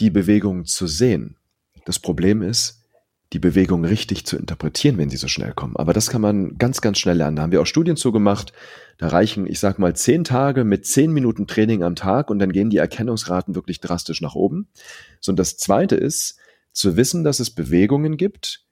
die 0.00 0.10
Bewegung 0.10 0.64
zu 0.64 0.86
sehen. 0.86 1.36
Das 1.84 1.98
Problem 1.98 2.42
ist, 2.42 2.80
die 3.32 3.38
Bewegung 3.38 3.84
richtig 3.84 4.26
zu 4.26 4.36
interpretieren, 4.36 4.96
wenn 4.96 5.10
sie 5.10 5.16
so 5.16 5.28
schnell 5.28 5.52
kommen. 5.52 5.76
Aber 5.76 5.92
das 5.92 6.08
kann 6.08 6.20
man 6.20 6.56
ganz, 6.56 6.80
ganz 6.80 6.98
schnell 6.98 7.16
lernen. 7.16 7.36
Da 7.36 7.42
haben 7.42 7.52
wir 7.52 7.60
auch 7.60 7.66
Studien 7.66 7.96
zugemacht. 7.96 8.52
Da 8.96 9.08
reichen, 9.08 9.46
ich 9.46 9.58
sag 9.58 9.78
mal, 9.78 9.94
zehn 9.94 10.24
Tage 10.24 10.64
mit 10.64 10.86
zehn 10.86 11.12
Minuten 11.12 11.46
Training 11.46 11.82
am 11.82 11.96
Tag 11.96 12.30
und 12.30 12.38
dann 12.38 12.52
gehen 12.52 12.70
die 12.70 12.76
Erkennungsraten 12.78 13.54
wirklich 13.54 13.80
drastisch 13.80 14.20
nach 14.20 14.34
oben. 14.34 14.68
So, 15.20 15.32
und 15.32 15.38
das 15.38 15.56
zweite 15.56 15.96
ist, 15.96 16.38
zu 16.72 16.96
wissen, 16.96 17.24
dass 17.24 17.40
es 17.40 17.50
Bewegungen 17.50 18.16
gibt, 18.16 18.64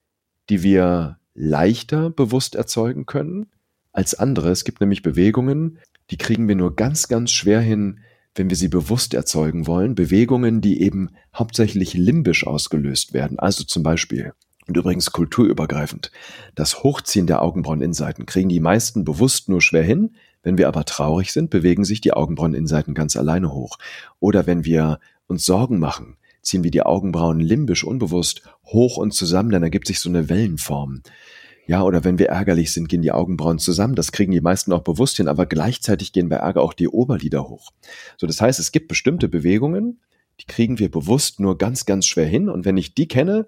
die 0.49 0.63
wir 0.63 1.19
leichter 1.35 2.11
bewusst 2.11 2.55
erzeugen 2.55 3.07
können 3.07 3.47
als 3.93 4.15
andere. 4.15 4.51
Es 4.51 4.65
gibt 4.65 4.81
nämlich 4.81 5.03
Bewegungen, 5.03 5.79
die 6.13 6.19
kriegen 6.19 6.47
wir 6.47 6.57
nur 6.57 6.77
ganz, 6.77 7.09
ganz 7.09 7.31
schwer 7.31 7.63
hin, 7.63 8.01
wenn 8.35 8.51
wir 8.51 8.57
sie 8.57 8.69
bewusst 8.69 9.15
erzeugen 9.15 9.67
wollen. 9.67 9.95
Bewegungen, 9.95 10.61
die 10.61 10.83
eben 10.83 11.09
hauptsächlich 11.35 11.95
limbisch 11.95 12.47
ausgelöst 12.47 13.15
werden. 13.15 13.39
Also 13.39 13.65
zum 13.65 13.83
Beispiel, 13.83 14.35
und 14.67 14.77
übrigens 14.77 15.11
kulturübergreifend, 15.11 16.13
das 16.55 16.83
Hochziehen 16.83 17.27
der 17.27 17.41
Augenbraueninnenseiten 17.41 18.27
kriegen 18.27 18.51
die 18.51 18.61
meisten 18.61 19.05
bewusst 19.05 19.49
nur 19.49 19.63
schwer 19.63 19.83
hin. 19.83 20.15
Wenn 20.43 20.59
wir 20.59 20.69
aber 20.69 20.85
traurig 20.85 21.33
sind, 21.33 21.49
bewegen 21.49 21.85
sich 21.85 22.03
die 22.03 22.13
Augenbraueninnenseiten 22.13 22.93
ganz 22.93 23.17
alleine 23.17 23.55
hoch. 23.55 23.79
Oder 24.21 24.47
wenn 24.47 24.67
wir 24.67 25.01
uns 25.29 25.47
Sorgen 25.47 25.79
machen, 25.79 26.19
ziehen 26.43 26.63
wir 26.63 26.71
die 26.71 26.83
Augenbrauen 26.83 27.41
limbisch 27.41 27.85
unbewusst 27.85 28.43
hoch 28.67 28.99
und 28.99 29.15
zusammen, 29.15 29.51
dann 29.51 29.63
ergibt 29.63 29.87
sich 29.87 29.99
so 29.99 30.11
eine 30.11 30.29
Wellenform. 30.29 31.03
Ja, 31.73 31.85
oder 31.85 32.05
wenn 32.05 32.19
wir 32.19 32.29
ärgerlich 32.29 32.71
sind, 32.71 32.91
gehen 32.91 33.01
die 33.01 33.13
Augenbrauen 33.13 33.59
zusammen. 33.59 33.95
Das 33.95 34.13
kriegen 34.13 34.31
die 34.31 34.43
meisten 34.43 34.75
auch 34.75 34.83
bewusst 34.83 35.17
hin, 35.17 35.27
aber 35.27 35.47
gleichzeitig 35.47 36.13
gehen 36.13 36.29
bei 36.29 36.37
Ärger 36.37 36.61
auch 36.61 36.75
die 36.75 36.87
Oberlider 36.87 37.49
hoch. 37.49 37.71
So, 38.19 38.27
das 38.27 38.43
heißt, 38.43 38.61
es 38.61 38.73
gibt 38.73 38.89
bestimmte 38.89 39.27
Bewegungen, 39.27 39.99
die 40.39 40.45
kriegen 40.45 40.79
wir 40.79 40.91
bewusst 40.91 41.41
nur 41.41 41.57
ganz, 41.57 41.87
ganz 41.87 42.07
schwer 42.07 42.27
hin. 42.27 42.51
Und 42.51 42.67
wenn 42.67 42.77
ich 42.77 42.95
die 42.95 43.09
kenne 43.09 43.47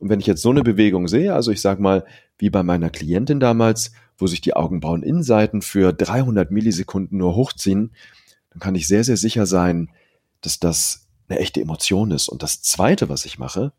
und 0.00 0.08
wenn 0.08 0.18
ich 0.18 0.26
jetzt 0.26 0.42
so 0.42 0.50
eine 0.50 0.64
Bewegung 0.64 1.06
sehe, 1.06 1.32
also 1.32 1.52
ich 1.52 1.60
sag 1.60 1.78
mal, 1.78 2.04
wie 2.38 2.50
bei 2.50 2.64
meiner 2.64 2.90
Klientin 2.90 3.38
damals, 3.38 3.92
wo 4.18 4.26
sich 4.26 4.40
die 4.40 4.56
Augenbrauen 4.56 5.04
Innenseiten 5.04 5.62
für 5.62 5.92
300 5.92 6.50
Millisekunden 6.50 7.18
nur 7.18 7.36
hochziehen, 7.36 7.92
dann 8.50 8.58
kann 8.58 8.74
ich 8.74 8.88
sehr, 8.88 9.04
sehr 9.04 9.16
sicher 9.16 9.46
sein, 9.46 9.90
dass 10.40 10.58
das 10.58 11.06
eine 11.28 11.38
echte 11.38 11.60
Emotion 11.60 12.10
ist. 12.10 12.28
Und 12.30 12.42
das 12.42 12.62
zweite, 12.62 13.08
was 13.08 13.26
ich 13.26 13.38
mache, 13.38 13.72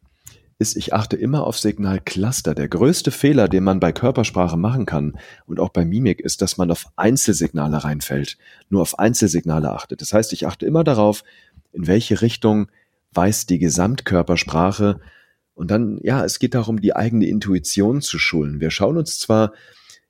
ist, 0.62 0.77
ich 0.77 0.94
achte 0.94 1.18
immer 1.18 1.46
auf 1.46 1.58
Signalcluster. 1.58 2.53
Der 2.53 2.68
größte 2.68 3.10
Fehler, 3.10 3.50
den 3.50 3.63
man 3.63 3.80
bei 3.80 3.91
Körpersprache 3.91 4.58
machen 4.58 4.86
kann 4.86 5.18
und 5.48 5.60
auch 5.60 5.70
bei 5.70 5.84
Mimik, 5.84 6.22
ist, 6.22 6.44
dass 6.44 6.58
man 6.58 6.70
auf 6.70 6.86
Einzelsignale 6.96 7.84
reinfällt, 7.84 8.38
nur 8.70 8.84
auf 8.84 9.00
Einzelsignale 9.00 9.72
achtet. 9.72 10.01
Das 10.01 10.13
heißt, 10.13 10.32
ich 10.34 10.46
achte 10.46 10.68
immer 10.68 10.84
darauf, 10.84 11.24
in 11.74 11.88
welche 11.88 12.22
Richtung 12.22 12.68
weist 13.12 13.50
die 13.50 13.58
Gesamtkörpersprache. 13.58 15.00
Und 15.56 15.72
dann, 15.72 16.00
ja, 16.03 16.24
es 16.24 16.38
geht 16.38 16.53
darum, 16.53 16.80
die 16.80 16.96
eigene 16.96 17.25
Intuition 17.25 18.01
zu 18.01 18.20
schulen. 18.20 18.60
Wir 18.60 18.70
schauen 18.70 18.98
uns 18.98 19.18
zwar 19.18 19.53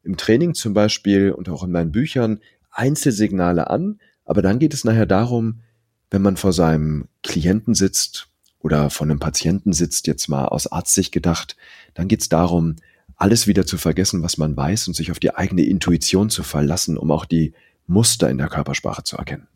im 0.04 0.18
Training 0.18 0.54
zum 0.54 0.74
Beispiel 0.74 1.32
und 1.32 1.48
auch 1.48 1.64
in 1.64 1.72
meinen 1.72 1.94
Büchern 1.94 2.42
Einzelsignale 2.72 3.70
an, 3.70 4.02
aber 4.26 4.42
dann 4.42 4.60
geht 4.60 4.74
es 4.74 4.84
nachher 4.84 5.06
darum, 5.06 5.62
wenn 6.10 6.22
man 6.22 6.36
vor 6.36 6.52
seinem 6.52 7.08
Klienten 7.24 7.74
sitzt 7.74 8.31
oder 8.64 8.90
von 8.90 9.10
einem 9.10 9.20
Patienten 9.20 9.74
sitzt, 9.74 10.08
jetzt 10.08 10.28
mal 10.28 10.46
aus 10.46 10.68
Arztsicht 10.68 11.12
gedacht, 11.12 11.56
dann 11.94 12.08
geht 12.08 12.22
es 12.22 12.30
darum, 12.30 12.76
alles 13.16 13.48
wieder 13.48 13.66
zu 13.66 13.78
vergessen, 13.78 14.24
was 14.24 14.38
man 14.38 14.58
weiß 14.58 14.88
und 14.88 14.96
sich 14.96 15.12
auf 15.12 15.20
die 15.20 15.36
eigene 15.36 15.64
Intuition 15.64 16.30
zu 16.30 16.44
verlassen, 16.44 16.98
um 16.98 17.12
auch 17.12 17.26
die 17.26 17.54
Muster 17.88 18.30
in 18.30 18.38
der 18.38 18.48
Körpersprache 18.48 19.04
zu 19.04 19.18
erkennen. 19.18 19.48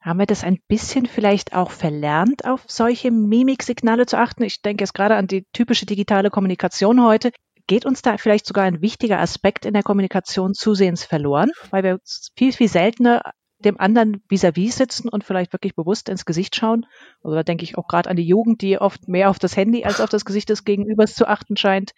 Haben 0.00 0.20
wir 0.20 0.26
das 0.26 0.44
ein 0.44 0.58
bisschen 0.68 1.06
vielleicht 1.06 1.52
auch 1.52 1.72
verlernt, 1.72 2.44
auf 2.44 2.62
solche 2.68 3.10
Mimiksignale 3.10 4.06
zu 4.06 4.16
achten? 4.16 4.44
Ich 4.44 4.62
denke 4.62 4.84
jetzt 4.84 4.94
gerade 4.94 5.16
an 5.16 5.26
die 5.26 5.44
typische 5.52 5.84
digitale 5.84 6.30
Kommunikation 6.30 7.02
heute. 7.02 7.32
Geht 7.66 7.84
uns 7.84 8.02
da 8.02 8.16
vielleicht 8.16 8.46
sogar 8.46 8.64
ein 8.64 8.82
wichtiger 8.82 9.18
Aspekt 9.18 9.66
in 9.66 9.74
der 9.74 9.82
Kommunikation 9.82 10.54
zusehends 10.54 11.04
verloren, 11.04 11.50
weil 11.70 11.82
wir 11.82 11.98
viel, 12.38 12.52
viel 12.52 12.68
seltener 12.68 13.32
dem 13.58 13.80
anderen 13.80 14.22
vis-à-vis 14.28 14.74
-vis 14.74 14.76
sitzen 14.76 15.08
und 15.08 15.24
vielleicht 15.24 15.52
wirklich 15.52 15.74
bewusst 15.74 16.08
ins 16.08 16.24
Gesicht 16.24 16.56
schauen. 16.56 16.86
Also 17.22 17.34
da 17.34 17.42
denke 17.42 17.64
ich 17.64 17.78
auch 17.78 17.88
gerade 17.88 18.10
an 18.10 18.16
die 18.16 18.26
Jugend, 18.26 18.62
die 18.62 18.78
oft 18.78 19.08
mehr 19.08 19.30
auf 19.30 19.38
das 19.38 19.56
Handy 19.56 19.84
als 19.84 20.00
auf 20.00 20.10
das 20.10 20.24
Gesicht 20.24 20.48
des 20.48 20.64
Gegenübers 20.64 21.14
zu 21.14 21.26
achten 21.26 21.56
scheint. 21.56 21.92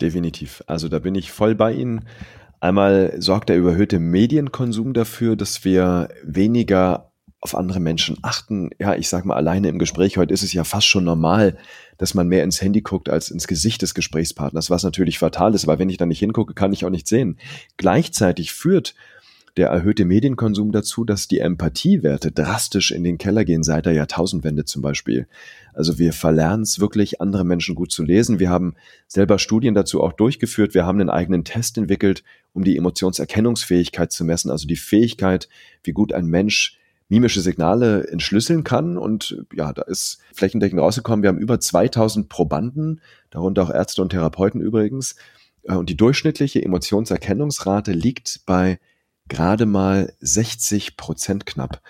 Definitiv. 0.00 0.62
Also 0.66 0.88
da 0.88 0.98
bin 0.98 1.14
ich 1.14 1.32
voll 1.32 1.54
bei 1.54 1.72
Ihnen. 1.72 2.06
Einmal 2.60 3.14
sorgt 3.20 3.48
der 3.48 3.58
überhöhte 3.58 3.98
Medienkonsum 3.98 4.94
dafür, 4.94 5.36
dass 5.36 5.64
wir 5.64 6.08
weniger 6.22 7.12
auf 7.44 7.54
andere 7.54 7.78
Menschen 7.78 8.16
achten. 8.22 8.70
Ja, 8.78 8.94
ich 8.94 9.10
sag 9.10 9.26
mal, 9.26 9.36
alleine 9.36 9.68
im 9.68 9.78
Gespräch 9.78 10.16
heute 10.16 10.32
ist 10.32 10.42
es 10.42 10.54
ja 10.54 10.64
fast 10.64 10.86
schon 10.86 11.04
normal, 11.04 11.58
dass 11.98 12.14
man 12.14 12.26
mehr 12.26 12.42
ins 12.42 12.62
Handy 12.62 12.80
guckt 12.80 13.10
als 13.10 13.30
ins 13.30 13.46
Gesicht 13.46 13.82
des 13.82 13.94
Gesprächspartners, 13.94 14.70
was 14.70 14.82
natürlich 14.82 15.18
fatal 15.18 15.54
ist, 15.54 15.66
weil 15.66 15.78
wenn 15.78 15.90
ich 15.90 15.98
da 15.98 16.06
nicht 16.06 16.20
hingucke, 16.20 16.54
kann 16.54 16.72
ich 16.72 16.86
auch 16.86 16.90
nicht 16.90 17.06
sehen. 17.06 17.38
Gleichzeitig 17.76 18.54
führt 18.54 18.94
der 19.56 19.68
erhöhte 19.68 20.04
Medienkonsum 20.04 20.72
dazu, 20.72 21.04
dass 21.04 21.28
die 21.28 21.38
Empathiewerte 21.38 22.32
drastisch 22.32 22.90
in 22.90 23.04
den 23.04 23.18
Keller 23.18 23.44
gehen, 23.44 23.62
seit 23.62 23.86
der 23.86 23.92
Jahrtausendwende 23.92 24.64
zum 24.64 24.82
Beispiel. 24.82 25.28
Also 25.72 25.98
wir 25.98 26.12
verlernen 26.12 26.62
es 26.62 26.80
wirklich, 26.80 27.20
andere 27.20 27.44
Menschen 27.44 27.74
gut 27.74 27.92
zu 27.92 28.02
lesen. 28.02 28.40
Wir 28.40 28.50
haben 28.50 28.74
selber 29.06 29.38
Studien 29.38 29.74
dazu 29.74 30.02
auch 30.02 30.12
durchgeführt. 30.12 30.74
Wir 30.74 30.86
haben 30.86 31.00
einen 31.00 31.10
eigenen 31.10 31.44
Test 31.44 31.78
entwickelt, 31.78 32.24
um 32.52 32.64
die 32.64 32.76
Emotionserkennungsfähigkeit 32.76 34.10
zu 34.10 34.24
messen, 34.24 34.50
also 34.50 34.66
die 34.66 34.76
Fähigkeit, 34.76 35.48
wie 35.84 35.92
gut 35.92 36.12
ein 36.12 36.26
Mensch 36.26 36.78
mimische 37.08 37.40
Signale 37.40 38.08
entschlüsseln 38.08 38.64
kann. 38.64 38.96
Und 38.98 39.44
ja, 39.54 39.72
da 39.72 39.82
ist 39.82 40.18
flächendeckend 40.32 40.80
rausgekommen, 40.80 41.22
wir 41.22 41.28
haben 41.28 41.38
über 41.38 41.60
2000 41.60 42.28
Probanden, 42.28 43.00
darunter 43.30 43.62
auch 43.62 43.70
Ärzte 43.70 44.02
und 44.02 44.10
Therapeuten 44.10 44.60
übrigens. 44.60 45.14
Äh, 45.62 45.74
und 45.74 45.90
die 45.90 45.96
durchschnittliche 45.96 46.64
Emotionserkennungsrate 46.64 47.92
liegt 47.92 48.40
bei 48.46 48.78
gerade 49.28 49.66
mal 49.66 50.12
60 50.20 50.96
Prozent 50.96 51.46
knapp. 51.46 51.80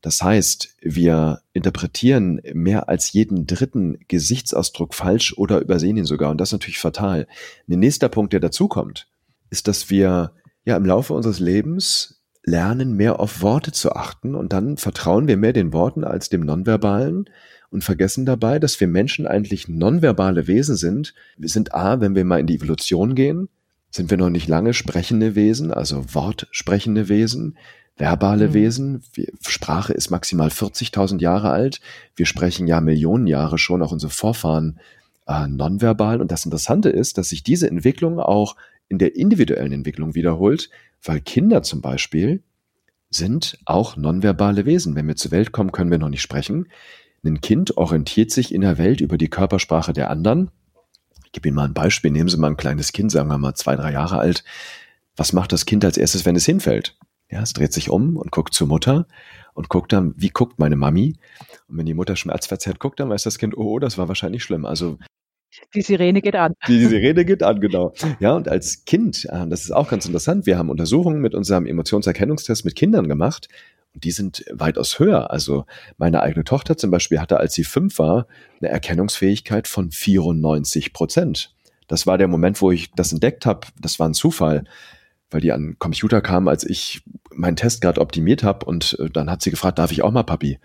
Das 0.00 0.20
heißt, 0.22 0.76
wir 0.82 1.40
interpretieren 1.54 2.40
mehr 2.52 2.90
als 2.90 3.12
jeden 3.12 3.46
dritten 3.46 3.98
Gesichtsausdruck 4.06 4.94
falsch 4.94 5.32
oder 5.38 5.60
übersehen 5.60 5.96
ihn 5.96 6.04
sogar. 6.04 6.30
Und 6.30 6.38
das 6.38 6.50
ist 6.50 6.52
natürlich 6.52 6.78
fatal. 6.78 7.26
Ein 7.70 7.78
nächster 7.78 8.10
Punkt, 8.10 8.34
der 8.34 8.40
dazukommt, 8.40 9.08
ist, 9.48 9.66
dass 9.66 9.88
wir 9.88 10.32
ja 10.66 10.76
im 10.76 10.84
Laufe 10.84 11.14
unseres 11.14 11.40
Lebens 11.40 12.22
lernen, 12.44 12.92
mehr 12.92 13.18
auf 13.18 13.40
Worte 13.40 13.72
zu 13.72 13.92
achten 13.92 14.34
und 14.34 14.52
dann 14.52 14.76
vertrauen 14.76 15.26
wir 15.26 15.38
mehr 15.38 15.54
den 15.54 15.72
Worten 15.72 16.04
als 16.04 16.28
dem 16.28 16.42
Nonverbalen 16.42 17.30
und 17.70 17.82
vergessen 17.82 18.26
dabei, 18.26 18.58
dass 18.58 18.78
wir 18.78 18.86
Menschen 18.86 19.26
eigentlich 19.26 19.68
nonverbale 19.68 20.46
Wesen 20.46 20.76
sind. 20.76 21.14
Wir 21.38 21.48
sind 21.48 21.74
A, 21.74 22.00
wenn 22.00 22.14
wir 22.14 22.26
mal 22.26 22.40
in 22.40 22.46
die 22.46 22.56
Evolution 22.56 23.14
gehen, 23.14 23.48
sind 23.94 24.10
wir 24.10 24.18
noch 24.18 24.30
nicht 24.30 24.48
lange 24.48 24.74
sprechende 24.74 25.36
Wesen, 25.36 25.72
also 25.72 26.04
wortsprechende 26.12 27.08
Wesen, 27.08 27.56
verbale 27.96 28.48
mhm. 28.48 28.54
Wesen. 28.54 29.02
Wir, 29.12 29.28
Sprache 29.46 29.92
ist 29.92 30.10
maximal 30.10 30.48
40.000 30.48 31.20
Jahre 31.20 31.50
alt. 31.50 31.80
Wir 32.16 32.26
sprechen 32.26 32.66
ja 32.66 32.80
Millionen 32.80 33.28
Jahre 33.28 33.56
schon, 33.56 33.82
auch 33.82 33.92
unsere 33.92 34.10
Vorfahren 34.10 34.80
äh, 35.28 35.46
nonverbal. 35.46 36.20
Und 36.20 36.32
das 36.32 36.44
Interessante 36.44 36.88
ist, 36.88 37.18
dass 37.18 37.28
sich 37.28 37.44
diese 37.44 37.68
Entwicklung 37.68 38.18
auch 38.18 38.56
in 38.88 38.98
der 38.98 39.14
individuellen 39.14 39.72
Entwicklung 39.72 40.16
wiederholt, 40.16 40.70
weil 41.04 41.20
Kinder 41.20 41.62
zum 41.62 41.80
Beispiel 41.80 42.42
sind 43.10 43.60
auch 43.64 43.96
nonverbale 43.96 44.66
Wesen. 44.66 44.96
Wenn 44.96 45.06
wir 45.06 45.14
zur 45.14 45.30
Welt 45.30 45.52
kommen, 45.52 45.70
können 45.70 45.92
wir 45.92 45.98
noch 45.98 46.08
nicht 46.08 46.22
sprechen. 46.22 46.66
Ein 47.24 47.40
Kind 47.40 47.76
orientiert 47.76 48.32
sich 48.32 48.52
in 48.52 48.62
der 48.62 48.76
Welt 48.76 49.00
über 49.00 49.18
die 49.18 49.30
Körpersprache 49.30 49.92
der 49.92 50.10
anderen 50.10 50.50
gebe 51.34 51.48
Ihnen 51.48 51.56
mal 51.56 51.66
ein 51.66 51.74
Beispiel. 51.74 52.10
Nehmen 52.10 52.30
Sie 52.30 52.38
mal 52.38 52.48
ein 52.48 52.56
kleines 52.56 52.92
Kind, 52.92 53.12
sagen 53.12 53.28
wir 53.28 53.36
mal 53.36 53.54
zwei, 53.54 53.76
drei 53.76 53.92
Jahre 53.92 54.18
alt. 54.18 54.44
Was 55.16 55.34
macht 55.34 55.52
das 55.52 55.66
Kind 55.66 55.84
als 55.84 55.98
erstes, 55.98 56.24
wenn 56.24 56.36
es 56.36 56.46
hinfällt? 56.46 56.96
Ja, 57.30 57.42
es 57.42 57.52
dreht 57.52 57.72
sich 57.72 57.90
um 57.90 58.16
und 58.16 58.30
guckt 58.30 58.54
zur 58.54 58.68
Mutter 58.68 59.06
und 59.54 59.68
guckt 59.68 59.92
dann, 59.92 60.14
wie 60.16 60.30
guckt 60.30 60.58
meine 60.58 60.76
Mami? 60.76 61.16
Und 61.68 61.78
wenn 61.78 61.86
die 61.86 61.94
Mutter 61.94 62.16
schmerzverzerrt 62.16 62.80
guckt, 62.80 63.00
dann 63.00 63.10
weiß 63.10 63.22
das 63.22 63.38
Kind, 63.38 63.56
oh, 63.56 63.78
das 63.78 63.98
war 63.98 64.08
wahrscheinlich 64.08 64.42
schlimm. 64.42 64.64
Also 64.64 64.98
die 65.74 65.82
Sirene 65.82 66.20
geht 66.20 66.34
an. 66.34 66.54
Die 66.66 66.84
Sirene 66.84 67.24
geht 67.24 67.42
an, 67.42 67.60
genau. 67.60 67.94
Ja, 68.18 68.34
und 68.34 68.48
als 68.48 68.84
Kind, 68.84 69.24
äh, 69.26 69.46
das 69.46 69.64
ist 69.64 69.70
auch 69.70 69.88
ganz 69.88 70.06
interessant, 70.06 70.46
wir 70.46 70.58
haben 70.58 70.68
Untersuchungen 70.68 71.20
mit 71.20 71.34
unserem 71.34 71.66
Emotionserkennungstest 71.66 72.64
mit 72.64 72.74
Kindern 72.74 73.08
gemacht 73.08 73.48
die 73.94 74.10
sind 74.10 74.44
weitaus 74.52 74.98
höher. 74.98 75.30
Also 75.30 75.64
meine 75.96 76.22
eigene 76.22 76.44
Tochter 76.44 76.76
zum 76.76 76.90
Beispiel 76.90 77.20
hatte, 77.20 77.38
als 77.38 77.54
sie 77.54 77.64
fünf 77.64 77.98
war, 77.98 78.26
eine 78.60 78.70
Erkennungsfähigkeit 78.70 79.68
von 79.68 79.90
94 79.90 80.92
Prozent. 80.92 81.54
Das 81.86 82.06
war 82.06 82.18
der 82.18 82.28
Moment, 82.28 82.60
wo 82.60 82.70
ich 82.70 82.92
das 82.92 83.12
entdeckt 83.12 83.46
habe. 83.46 83.66
Das 83.80 83.98
war 83.98 84.08
ein 84.08 84.14
Zufall, 84.14 84.64
weil 85.30 85.40
die 85.40 85.52
an 85.52 85.76
Computer 85.78 86.20
kam, 86.20 86.48
als 86.48 86.64
ich 86.64 87.02
meinen 87.32 87.56
Test 87.56 87.80
gerade 87.80 88.00
optimiert 88.00 88.42
habe. 88.42 88.66
Und 88.66 88.98
äh, 88.98 89.10
dann 89.10 89.30
hat 89.30 89.42
sie 89.42 89.50
gefragt, 89.50 89.78
darf 89.78 89.92
ich 89.92 90.02
auch 90.02 90.12
mal, 90.12 90.22
Papi? 90.22 90.58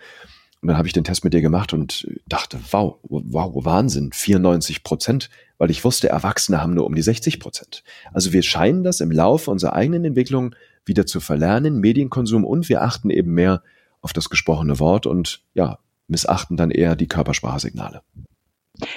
Und 0.62 0.68
dann 0.68 0.76
habe 0.76 0.88
ich 0.88 0.92
den 0.92 1.04
Test 1.04 1.24
mit 1.24 1.32
ihr 1.32 1.40
gemacht 1.40 1.72
und 1.72 2.06
dachte, 2.26 2.58
wow, 2.70 2.98
wow, 3.02 3.64
Wahnsinn, 3.64 4.12
94 4.12 4.82
Prozent, 4.82 5.30
weil 5.56 5.70
ich 5.70 5.84
wusste, 5.84 6.10
Erwachsene 6.10 6.60
haben 6.60 6.74
nur 6.74 6.84
um 6.84 6.94
die 6.94 7.02
60 7.02 7.40
Prozent. 7.40 7.82
Also 8.12 8.32
wir 8.32 8.42
scheinen 8.42 8.84
das 8.84 9.00
im 9.00 9.10
Laufe 9.10 9.50
unserer 9.50 9.72
eigenen 9.72 10.04
Entwicklung 10.04 10.54
wieder 10.90 11.06
zu 11.06 11.20
verlernen, 11.20 11.80
Medienkonsum 11.80 12.44
und 12.44 12.68
wir 12.68 12.82
achten 12.82 13.08
eben 13.08 13.32
mehr 13.32 13.62
auf 14.02 14.12
das 14.12 14.28
gesprochene 14.28 14.78
Wort 14.78 15.06
und 15.06 15.42
ja, 15.54 15.78
missachten 16.08 16.58
dann 16.58 16.70
eher 16.70 16.96
die 16.96 17.06
Körpersprachsignale. 17.06 18.02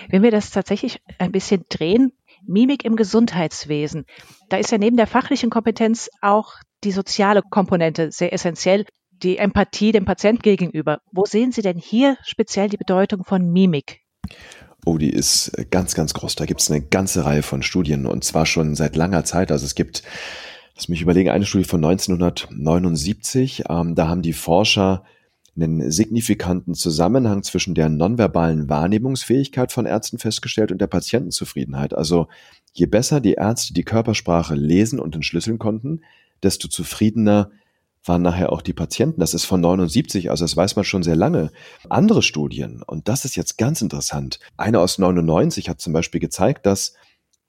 Wenn 0.09 0.23
wir 0.23 0.31
das 0.31 0.51
tatsächlich 0.51 1.01
ein 1.19 1.31
bisschen 1.31 1.63
drehen, 1.69 2.11
Mimik 2.45 2.83
im 2.83 2.95
Gesundheitswesen, 2.95 4.05
da 4.49 4.57
ist 4.57 4.71
ja 4.71 4.77
neben 4.77 4.97
der 4.97 5.07
fachlichen 5.07 5.49
Kompetenz 5.49 6.09
auch 6.21 6.55
die 6.83 6.91
soziale 6.91 7.41
Komponente 7.41 8.11
sehr 8.11 8.33
essentiell, 8.33 8.85
die 9.11 9.37
Empathie 9.37 9.91
dem 9.91 10.03
Patienten 10.03 10.41
gegenüber. 10.41 10.99
Wo 11.11 11.25
sehen 11.25 11.51
Sie 11.51 11.61
denn 11.61 11.77
hier 11.77 12.17
speziell 12.23 12.69
die 12.69 12.77
Bedeutung 12.77 13.23
von 13.23 13.51
Mimik? 13.51 14.01
Oh, 14.85 14.97
die 14.97 15.11
ist 15.11 15.53
ganz, 15.71 15.95
ganz 15.95 16.13
groß. 16.13 16.35
Da 16.35 16.45
gibt 16.45 16.59
es 16.59 16.69
eine 16.69 16.81
ganze 16.81 17.23
Reihe 17.23 17.43
von 17.43 17.63
Studien 17.63 18.05
und 18.05 18.23
zwar 18.25 18.45
schon 18.45 18.75
seit 18.75 18.97
langer 18.97 19.23
Zeit. 19.23 19.51
Also 19.51 19.65
es 19.65 19.75
gibt 19.75 20.03
Lass 20.75 20.89
mich 20.89 21.01
überlegen, 21.01 21.29
eine 21.29 21.45
Studie 21.45 21.65
von 21.65 21.83
1979, 21.83 23.63
ähm, 23.69 23.95
da 23.95 24.07
haben 24.07 24.21
die 24.21 24.33
Forscher 24.33 25.03
einen 25.55 25.91
signifikanten 25.91 26.73
Zusammenhang 26.73 27.43
zwischen 27.43 27.75
der 27.75 27.89
nonverbalen 27.89 28.69
Wahrnehmungsfähigkeit 28.69 29.71
von 29.71 29.85
Ärzten 29.85 30.17
festgestellt 30.17 30.71
und 30.71 30.81
der 30.81 30.87
Patientenzufriedenheit. 30.87 31.93
Also 31.93 32.27
je 32.73 32.87
besser 32.87 33.21
die 33.21 33.33
Ärzte 33.33 33.73
die 33.73 33.83
Körpersprache 33.83 34.55
lesen 34.55 34.99
und 34.99 35.13
entschlüsseln 35.13 35.59
konnten, 35.59 36.01
desto 36.41 36.67
zufriedener 36.67 37.51
waren 38.03 38.23
nachher 38.23 38.51
auch 38.51 38.61
die 38.61 38.73
Patienten. 38.73 39.19
Das 39.19 39.33
ist 39.33 39.45
von 39.45 39.61
79, 39.61 40.31
also 40.31 40.43
das 40.43 40.57
weiß 40.57 40.75
man 40.75 40.85
schon 40.85 41.03
sehr 41.03 41.15
lange. 41.15 41.51
Andere 41.87 42.21
Studien, 42.23 42.81
und 42.85 43.07
das 43.07 43.23
ist 43.23 43.35
jetzt 43.35 43.57
ganz 43.57 43.81
interessant, 43.81 44.39
eine 44.57 44.79
aus 44.79 44.97
99 44.97 45.69
hat 45.69 45.79
zum 45.79 45.93
Beispiel 45.93 46.19
gezeigt, 46.19 46.65
dass 46.65 46.95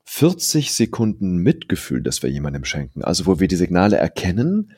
40 0.04 0.72
Sekunden 0.72 1.38
Mitgefühl, 1.38 2.02
das 2.02 2.22
wir 2.22 2.30
jemandem 2.30 2.64
schenken. 2.64 3.02
Also 3.02 3.26
wo 3.26 3.40
wir 3.40 3.48
die 3.48 3.56
Signale 3.56 3.96
erkennen 3.96 4.72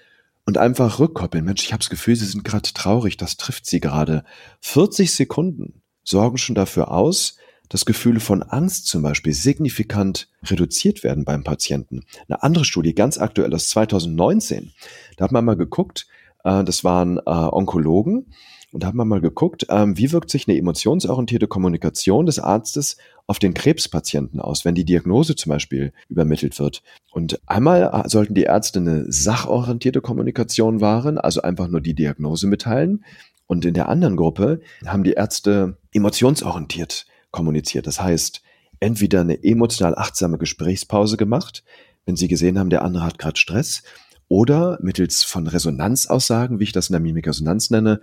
und 0.45 0.59
einfach 0.59 0.99
rückkoppeln. 0.99 1.45
Mensch, 1.45 1.64
ich 1.64 1.73
habe 1.73 1.80
das 1.80 1.90
Gefühl, 1.90 2.16
Sie 2.16 2.26
sind 2.26 2.45
gerade 2.45 2.73
traurig, 2.73 3.16
das 3.16 3.37
trifft 3.37 3.66
Sie 3.66 3.80
gerade. 3.80 4.25
40 4.61 5.12
Sekunden 5.12 5.83
sorgen 6.04 6.38
schon 6.38 6.54
dafür 6.54 6.90
aus, 6.90 7.37
dass 7.68 7.85
Gefühle 7.85 8.21
von 8.21 8.45
Angst 8.45 8.87
zum 8.87 9.02
Beispiel 9.02 9.33
signifikant 9.33 10.28
reduziert 10.45 11.02
werden 11.02 11.25
beim 11.25 11.42
Patienten. 11.42 12.04
Eine 12.28 12.42
andere 12.45 12.64
Studie, 12.64 12.95
ganz 12.95 13.18
aktuell 13.18 13.52
aus 13.52 13.68
2019, 13.71 14.73
da 15.16 15.25
hat 15.25 15.33
man 15.33 15.45
mal 15.45 15.56
geguckt, 15.56 16.06
äh, 16.45 16.62
das 16.62 16.85
waren 16.85 17.18
äh, 17.18 17.23
Onkologen 17.25 18.33
und 18.73 18.85
haben 18.85 19.09
mal 19.09 19.21
geguckt, 19.21 19.66
ähm, 19.68 19.97
wie 19.99 20.12
wirkt 20.12 20.30
sich 20.30 20.47
eine 20.47 20.56
emotionsorientierte 20.56 21.49
Kommunikation 21.49 22.26
des 22.26 22.38
Arztes 22.38 22.99
auf 23.26 23.38
den 23.38 23.54
Krebspatienten 23.54 24.40
aus, 24.40 24.64
wenn 24.64 24.75
die 24.75 24.85
Diagnose 24.85 25.35
zum 25.35 25.50
Beispiel 25.50 25.92
übermittelt 26.09 26.59
wird. 26.59 26.83
Und 27.11 27.40
einmal 27.47 27.90
äh, 27.92 28.09
sollten 28.09 28.35
die 28.35 28.45
Ärzte 28.45 28.78
eine 28.78 29.11
sachorientierte 29.11 30.00
Kommunikation 30.00 30.80
wahren, 30.80 31.18
also 31.18 31.42
einfach 31.42 31.68
nur 31.68 31.80
die 31.80 31.95
Diagnose 31.95 32.47
mitteilen. 32.47 33.04
Und 33.47 33.64
in 33.64 33.75
der 33.75 33.88
anderen 33.88 34.16
Gruppe 34.16 34.61
haben 34.85 35.04
die 35.04 35.12
Ärzte 35.12 35.76
emotionsorientiert 35.92 37.06
kommuniziert. 37.30 37.87
Das 37.87 38.00
heißt, 38.00 38.42
entweder 38.80 39.21
eine 39.21 39.42
emotional 39.45 39.95
achtsame 39.97 40.38
Gesprächspause 40.38 41.16
gemacht, 41.16 41.64
wenn 42.06 42.16
sie 42.16 42.28
gesehen 42.28 42.59
haben, 42.59 42.71
der 42.71 42.83
andere 42.83 43.04
hat 43.04 43.18
gerade 43.18 43.38
Stress, 43.38 43.83
oder 44.28 44.78
mittels 44.80 45.23
von 45.23 45.47
Resonanzaussagen, 45.47 46.59
wie 46.59 46.64
ich 46.64 46.73
das 46.73 46.88
in 46.88 46.95
der 46.95 47.00
Mimikresonanz 47.00 47.71
nenne, 47.71 48.00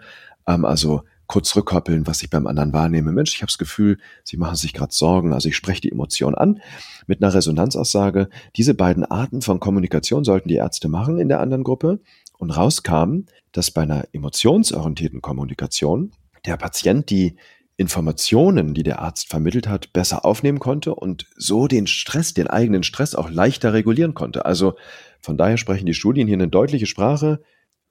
ähm, 0.47 0.65
also 0.65 1.03
kurz 1.33 1.55
rückkoppeln, 1.55 2.05
was 2.05 2.21
ich 2.21 2.29
beim 2.29 2.45
anderen 2.45 2.73
wahrnehme. 2.73 3.11
Mensch, 3.11 3.33
ich 3.33 3.41
habe 3.41 3.47
das 3.49 3.57
Gefühl, 3.57 3.97
sie 4.23 4.37
machen 4.37 4.55
sich 4.55 4.71
gerade 4.71 4.93
Sorgen, 4.93 5.33
also 5.33 5.49
ich 5.49 5.55
spreche 5.55 5.81
die 5.81 5.91
Emotion 5.91 6.35
an 6.35 6.61
mit 7.07 7.23
einer 7.23 7.33
Resonanzaussage. 7.33 8.29
Diese 8.55 8.75
beiden 8.75 9.03
Arten 9.03 9.41
von 9.41 9.59
Kommunikation 9.59 10.23
sollten 10.23 10.47
die 10.47 10.57
Ärzte 10.57 10.89
machen 10.89 11.17
in 11.17 11.29
der 11.29 11.39
anderen 11.39 11.63
Gruppe 11.63 12.01
und 12.37 12.51
rauskam, 12.51 13.21
dass 13.51 13.71
bei 13.71 13.81
einer 13.81 14.03
emotionsorientierten 14.11 15.23
Kommunikation 15.23 16.11
der 16.45 16.55
Patient 16.57 17.09
die 17.09 17.35
Informationen, 17.77 18.75
die 18.75 18.83
der 18.83 18.99
Arzt 18.99 19.27
vermittelt 19.27 19.67
hat, 19.67 19.91
besser 19.91 20.25
aufnehmen 20.25 20.59
konnte 20.59 20.93
und 20.93 21.25
so 21.35 21.67
den 21.67 21.87
Stress, 21.87 22.35
den 22.35 22.45
eigenen 22.45 22.83
Stress 22.83 23.15
auch 23.15 23.31
leichter 23.31 23.73
regulieren 23.73 24.13
konnte. 24.13 24.45
Also 24.45 24.75
von 25.19 25.35
daher 25.35 25.57
sprechen 25.57 25.87
die 25.87 25.95
Studien 25.95 26.27
hier 26.27 26.37
eine 26.37 26.47
deutliche 26.47 26.85
Sprache. 26.85 27.41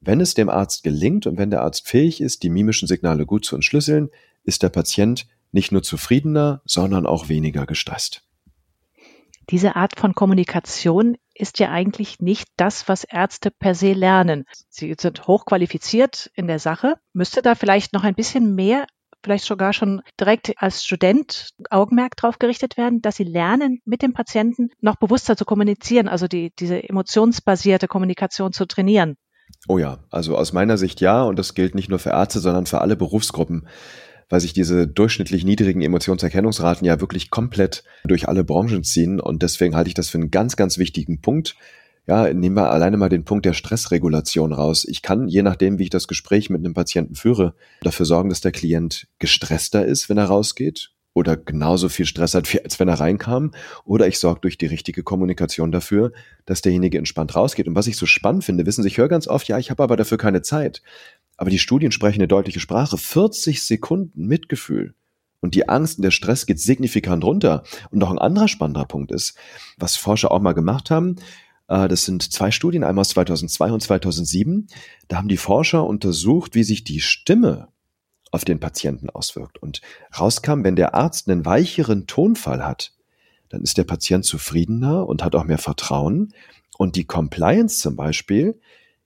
Wenn 0.04 0.20
es 0.20 0.34
dem 0.34 0.50
Arzt 0.50 0.82
gelingt 0.82 1.28
und 1.28 1.38
wenn 1.38 1.50
der 1.50 1.62
Arzt 1.62 1.86
fähig 1.86 2.20
ist, 2.20 2.42
die 2.42 2.50
mimischen 2.50 2.88
Signale 2.88 3.24
gut 3.24 3.44
zu 3.44 3.54
entschlüsseln, 3.54 4.10
ist 4.42 4.64
der 4.64 4.68
Patient 4.68 5.28
nicht 5.52 5.70
nur 5.70 5.84
zufriedener, 5.84 6.60
sondern 6.64 7.06
auch 7.06 7.28
weniger 7.28 7.66
gestresst. 7.66 8.24
Diese 9.50 9.76
Art 9.76 9.98
von 9.98 10.14
Kommunikation 10.14 11.16
ist 11.34 11.60
ja 11.60 11.70
eigentlich 11.70 12.18
nicht 12.18 12.48
das, 12.56 12.88
was 12.88 13.04
Ärzte 13.04 13.52
per 13.52 13.76
se 13.76 13.92
lernen. 13.92 14.44
Sie 14.68 14.92
sind 14.98 15.28
hochqualifiziert 15.28 16.30
in 16.34 16.48
der 16.48 16.58
Sache. 16.58 16.96
Müsste 17.12 17.40
da 17.40 17.54
vielleicht 17.54 17.92
noch 17.92 18.02
ein 18.02 18.14
bisschen 18.14 18.54
mehr 18.54 18.86
vielleicht 19.24 19.44
sogar 19.44 19.72
schon 19.72 20.02
direkt 20.18 20.52
als 20.56 20.84
Student 20.84 21.50
Augenmerk 21.70 22.16
darauf 22.16 22.40
gerichtet 22.40 22.76
werden, 22.76 23.02
dass 23.02 23.16
sie 23.16 23.24
lernen, 23.24 23.80
mit 23.84 24.02
dem 24.02 24.14
Patienten 24.14 24.70
noch 24.80 24.96
bewusster 24.96 25.36
zu 25.36 25.44
kommunizieren, 25.44 26.08
also 26.08 26.26
die, 26.26 26.52
diese 26.58 26.88
emotionsbasierte 26.88 27.86
Kommunikation 27.86 28.52
zu 28.52 28.66
trainieren. 28.66 29.16
Oh 29.68 29.78
ja, 29.78 30.00
also 30.10 30.36
aus 30.36 30.52
meiner 30.52 30.76
Sicht 30.76 31.00
ja, 31.00 31.22
und 31.22 31.38
das 31.38 31.54
gilt 31.54 31.74
nicht 31.74 31.88
nur 31.88 31.98
für 31.98 32.10
Ärzte, 32.10 32.40
sondern 32.40 32.66
für 32.66 32.80
alle 32.80 32.96
Berufsgruppen, 32.96 33.66
weil 34.28 34.40
sich 34.40 34.52
diese 34.52 34.88
durchschnittlich 34.88 35.44
niedrigen 35.44 35.82
Emotionserkennungsraten 35.82 36.86
ja 36.86 37.00
wirklich 37.00 37.30
komplett 37.30 37.84
durch 38.04 38.28
alle 38.28 38.44
Branchen 38.44 38.82
ziehen. 38.82 39.20
Und 39.20 39.42
deswegen 39.42 39.76
halte 39.76 39.88
ich 39.88 39.94
das 39.94 40.08
für 40.08 40.18
einen 40.18 40.30
ganz, 40.30 40.56
ganz 40.56 40.78
wichtigen 40.78 41.20
Punkt, 41.20 41.56
ja, 42.08 42.32
nehmen 42.34 42.56
wir 42.56 42.70
alleine 42.70 42.96
mal 42.96 43.08
den 43.08 43.24
Punkt 43.24 43.46
der 43.46 43.52
Stressregulation 43.52 44.52
raus. 44.52 44.84
Ich 44.88 45.02
kann, 45.02 45.28
je 45.28 45.42
nachdem, 45.42 45.78
wie 45.78 45.84
ich 45.84 45.90
das 45.90 46.08
Gespräch 46.08 46.50
mit 46.50 46.58
einem 46.58 46.74
Patienten 46.74 47.14
führe, 47.14 47.54
dafür 47.82 48.06
sorgen, 48.06 48.28
dass 48.28 48.40
der 48.40 48.50
Klient 48.50 49.06
gestresster 49.20 49.86
ist, 49.86 50.08
wenn 50.08 50.18
er 50.18 50.24
rausgeht 50.24 50.90
oder 51.14 51.36
genauso 51.36 51.88
viel 51.88 52.06
Stress 52.06 52.34
hat, 52.34 52.48
als 52.64 52.80
wenn 52.80 52.88
er 52.88 53.00
reinkam. 53.00 53.52
Oder 53.84 54.06
ich 54.06 54.18
sorge 54.18 54.40
durch 54.40 54.58
die 54.58 54.66
richtige 54.66 55.02
Kommunikation 55.02 55.72
dafür, 55.72 56.12
dass 56.46 56.62
derjenige 56.62 56.98
entspannt 56.98 57.34
rausgeht. 57.34 57.68
Und 57.68 57.74
was 57.74 57.86
ich 57.86 57.96
so 57.96 58.06
spannend 58.06 58.44
finde, 58.44 58.66
wissen 58.66 58.82
Sie, 58.82 58.88
ich 58.88 58.98
höre 58.98 59.08
ganz 59.08 59.28
oft, 59.28 59.48
ja, 59.48 59.58
ich 59.58 59.70
habe 59.70 59.82
aber 59.82 59.96
dafür 59.96 60.18
keine 60.18 60.42
Zeit. 60.42 60.82
Aber 61.36 61.50
die 61.50 61.58
Studien 61.58 61.92
sprechen 61.92 62.20
eine 62.20 62.28
deutliche 62.28 62.60
Sprache. 62.60 62.96
40 62.96 63.62
Sekunden 63.62 64.26
Mitgefühl. 64.26 64.94
Und 65.40 65.54
die 65.54 65.68
Angst 65.68 65.98
und 65.98 66.02
der 66.02 66.12
Stress 66.12 66.46
geht 66.46 66.60
signifikant 66.60 67.24
runter. 67.24 67.64
Und 67.90 67.98
noch 67.98 68.10
ein 68.10 68.18
anderer 68.18 68.48
spannender 68.48 68.84
Punkt 68.84 69.10
ist, 69.10 69.36
was 69.76 69.96
Forscher 69.96 70.30
auch 70.30 70.40
mal 70.40 70.52
gemacht 70.52 70.90
haben, 70.90 71.16
äh, 71.68 71.88
das 71.88 72.04
sind 72.04 72.32
zwei 72.32 72.50
Studien, 72.50 72.84
einmal 72.84 73.02
aus 73.02 73.10
2002 73.10 73.72
und 73.72 73.82
2007. 73.82 74.68
Da 75.08 75.16
haben 75.16 75.28
die 75.28 75.36
Forscher 75.36 75.84
untersucht, 75.84 76.54
wie 76.54 76.64
sich 76.64 76.84
die 76.84 77.00
Stimme 77.00 77.68
auf 78.32 78.44
den 78.44 78.58
Patienten 78.58 79.10
auswirkt. 79.10 79.58
Und 79.58 79.80
rauskam, 80.18 80.64
wenn 80.64 80.74
der 80.74 80.94
Arzt 80.94 81.28
einen 81.28 81.44
weicheren 81.44 82.08
Tonfall 82.08 82.66
hat, 82.66 82.92
dann 83.48 83.62
ist 83.62 83.78
der 83.78 83.84
Patient 83.84 84.24
zufriedener 84.24 85.06
und 85.06 85.22
hat 85.22 85.36
auch 85.36 85.44
mehr 85.44 85.58
Vertrauen. 85.58 86.32
Und 86.78 86.96
die 86.96 87.04
Compliance 87.04 87.78
zum 87.78 87.94
Beispiel 87.94 88.58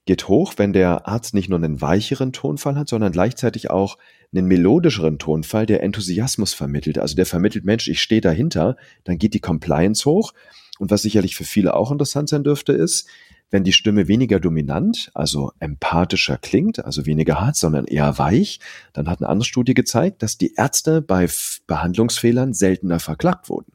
geht 0.06 0.28
hoch, 0.28 0.54
wenn 0.56 0.72
der 0.72 1.08
Arzt 1.08 1.34
nicht 1.34 1.48
nur 1.48 1.58
einen 1.58 1.80
weicheren 1.80 2.32
Tonfall 2.32 2.76
hat, 2.76 2.88
sondern 2.88 3.12
gleichzeitig 3.12 3.70
auch 3.70 3.98
einen 4.32 4.46
melodischeren 4.46 5.18
Tonfall, 5.18 5.66
der 5.66 5.82
Enthusiasmus 5.82 6.54
vermittelt. 6.54 6.98
Also 6.98 7.16
der 7.16 7.26
vermittelt, 7.26 7.64
Mensch, 7.64 7.88
ich 7.88 8.00
stehe 8.00 8.20
dahinter, 8.20 8.76
dann 9.02 9.18
geht 9.18 9.34
die 9.34 9.40
Compliance 9.40 10.04
hoch 10.04 10.32
und 10.78 10.90
was 10.90 11.02
sicherlich 11.02 11.34
für 11.34 11.44
viele 11.44 11.74
auch 11.74 11.90
interessant 11.90 12.28
sein 12.28 12.44
dürfte, 12.44 12.72
ist, 12.72 13.08
wenn 13.50 13.64
die 13.64 13.72
Stimme 13.72 14.08
weniger 14.08 14.40
dominant, 14.40 15.10
also 15.14 15.52
empathischer 15.60 16.36
klingt, 16.36 16.84
also 16.84 17.06
weniger 17.06 17.40
hart, 17.40 17.56
sondern 17.56 17.86
eher 17.86 18.18
weich, 18.18 18.60
dann 18.92 19.08
hat 19.08 19.20
eine 19.20 19.28
andere 19.28 19.44
Studie 19.44 19.74
gezeigt, 19.74 20.22
dass 20.22 20.36
die 20.36 20.54
Ärzte 20.54 21.00
bei 21.00 21.28
Behandlungsfehlern 21.66 22.52
seltener 22.54 22.98
verklagt 22.98 23.48
wurden. 23.48 23.72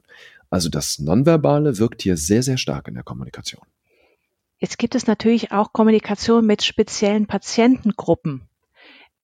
Also 0.49 0.69
das 0.69 0.99
Nonverbale 0.99 1.77
wirkt 1.77 2.01
hier 2.01 2.17
sehr, 2.17 2.43
sehr 2.43 2.57
stark 2.57 2.89
in 2.89 2.95
der 2.95 3.03
Kommunikation. 3.03 3.61
Jetzt 4.59 4.77
gibt 4.77 4.93
es 4.93 5.07
natürlich 5.07 5.51
auch 5.51 5.73
Kommunikation 5.73 6.45
mit 6.45 6.61
speziellen 6.61 7.25
Patientengruppen. 7.25 8.47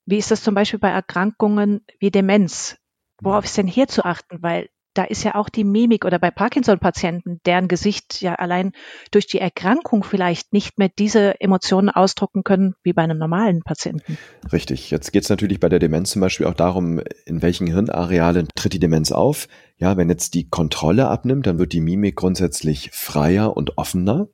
Wie 0.05 0.17
ist 0.17 0.31
das 0.31 0.41
zum 0.41 0.55
Beispiel 0.55 0.79
bei 0.79 0.89
Erkrankungen 0.89 1.81
wie 1.99 2.09
Demenz? 2.09 2.77
Worauf 3.21 3.45
ist 3.45 3.57
denn 3.57 3.67
hier 3.67 3.87
zu 3.87 4.05
achten? 4.05 4.41
Weil 4.41 4.69
da 4.97 5.03
ist 5.03 5.23
ja 5.23 5.35
auch 5.35 5.49
die 5.49 5.63
Mimik 5.63 6.05
oder 6.05 6.19
bei 6.19 6.31
Parkinson-Patienten, 6.31 7.39
deren 7.45 7.67
Gesicht 7.67 8.21
ja 8.21 8.35
allein 8.35 8.71
durch 9.11 9.27
die 9.27 9.39
Erkrankung 9.39 10.03
vielleicht 10.03 10.53
nicht 10.53 10.79
mehr 10.79 10.89
diese 10.97 11.39
Emotionen 11.39 11.89
ausdrucken 11.89 12.43
können 12.43 12.73
wie 12.83 12.93
bei 12.93 13.03
einem 13.03 13.17
normalen 13.17 13.61
Patienten. 13.63 14.17
Richtig. 14.51 14.89
Jetzt 14.89 15.11
geht 15.11 15.23
es 15.23 15.29
natürlich 15.29 15.59
bei 15.59 15.69
der 15.69 15.79
Demenz 15.79 16.11
zum 16.11 16.21
Beispiel 16.21 16.47
auch 16.47 16.53
darum, 16.53 16.99
in 17.25 17.41
welchen 17.41 17.67
Hirnarealen 17.67 18.47
tritt 18.55 18.73
die 18.73 18.79
Demenz 18.79 19.11
auf. 19.11 19.47
Ja, 19.77 19.97
wenn 19.97 20.09
jetzt 20.09 20.33
die 20.33 20.49
Kontrolle 20.49 21.07
abnimmt, 21.07 21.45
dann 21.45 21.59
wird 21.59 21.73
die 21.73 21.81
Mimik 21.81 22.15
grundsätzlich 22.15 22.89
freier 22.93 23.55
und 23.55 23.77
offener. 23.77 24.27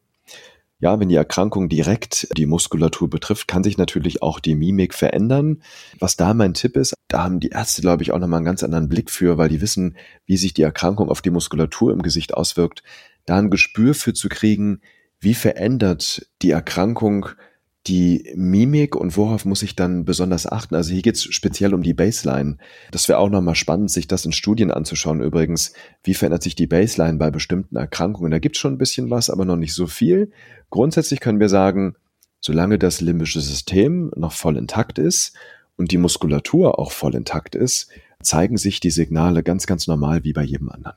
Ja, 0.84 1.00
wenn 1.00 1.08
die 1.08 1.16
Erkrankung 1.16 1.70
direkt 1.70 2.28
die 2.38 2.46
Muskulatur 2.46 3.10
betrifft, 3.10 3.48
kann 3.48 3.64
sich 3.64 3.78
natürlich 3.78 4.22
auch 4.22 4.42
die 4.42 4.54
Mimik 4.54 4.94
verändern. 4.94 5.62
Was 5.98 6.18
da 6.18 6.34
mein 6.34 6.54
Tipp 6.54 6.76
ist, 6.76 6.94
da 7.08 7.24
haben 7.24 7.40
die 7.40 7.52
Ärzte, 7.52 7.82
glaube 7.82 8.04
ich, 8.04 8.12
auch 8.12 8.20
nochmal 8.20 8.40
einen 8.40 8.46
ganz 8.46 8.64
anderen 8.64 8.90
Blick 8.90 9.10
für, 9.10 9.38
weil 9.38 9.48
die 9.48 9.62
wissen, 9.62 9.96
wie 10.26 10.36
sich 10.36 10.54
die 10.54 10.62
Erkrankung 10.62 11.08
auf 11.08 11.22
die 11.22 11.30
Muskulatur 11.30 11.94
im 11.94 12.02
Gesicht 12.02 12.34
auswirkt. 12.34 12.84
Da 13.26 13.38
ein 13.38 13.50
Gespür 13.50 13.94
für 13.94 14.14
zu 14.14 14.28
kriegen, 14.28 14.82
wie 15.22 15.36
verändert 15.36 16.28
die 16.42 16.52
Erkrankung 16.52 17.30
die 17.88 18.32
Mimik 18.36 18.96
und 18.96 19.18
worauf 19.18 19.44
muss 19.46 19.62
ich 19.62 19.76
dann 19.76 20.06
besonders 20.06 20.50
achten? 20.50 20.76
Also 20.76 20.94
hier 20.94 21.02
geht 21.02 21.16
es 21.16 21.24
speziell 21.24 21.74
um 21.74 21.84
die 21.84 21.94
Baseline. 21.94 22.58
Das 22.92 23.10
wäre 23.10 23.20
auch 23.20 23.30
nochmal 23.30 23.56
spannend, 23.56 23.92
sich 23.92 24.08
das 24.08 24.26
in 24.26 24.32
Studien 24.32 24.72
anzuschauen. 24.72 25.22
Übrigens, 25.22 25.74
wie 26.04 26.14
verändert 26.14 26.44
sich 26.44 26.56
die 26.56 26.68
Baseline 26.68 27.18
bei 27.18 27.30
bestimmten 27.30 27.76
Erkrankungen? 27.76 28.32
Da 28.32 28.40
gibt 28.40 28.56
es 28.56 28.62
schon 28.62 28.74
ein 28.74 28.78
bisschen 28.78 29.10
was, 29.10 29.30
aber 29.30 29.44
noch 29.44 29.58
nicht 29.58 29.74
so 29.74 29.88
viel. 29.88 30.32
Grundsätzlich 30.70 31.20
können 31.20 31.42
wir 31.42 31.50
sagen, 31.50 31.96
solange 32.40 32.80
das 32.80 33.02
limbische 33.02 33.42
System 33.42 34.12
noch 34.16 34.32
voll 34.32 34.58
intakt 34.58 34.98
ist 34.98 35.36
und 35.76 35.92
die 35.92 35.98
Muskulatur 35.98 36.80
auch 36.80 36.92
voll 36.92 37.16
intakt 37.16 37.56
ist, 37.56 37.90
zeigen 38.22 38.58
sich 38.58 38.80
die 38.80 38.92
Signale 38.92 39.44
ganz, 39.44 39.68
ganz 39.68 39.88
normal 39.88 40.24
wie 40.24 40.34
bei 40.34 40.44
jedem 40.44 40.70
anderen. 40.70 40.96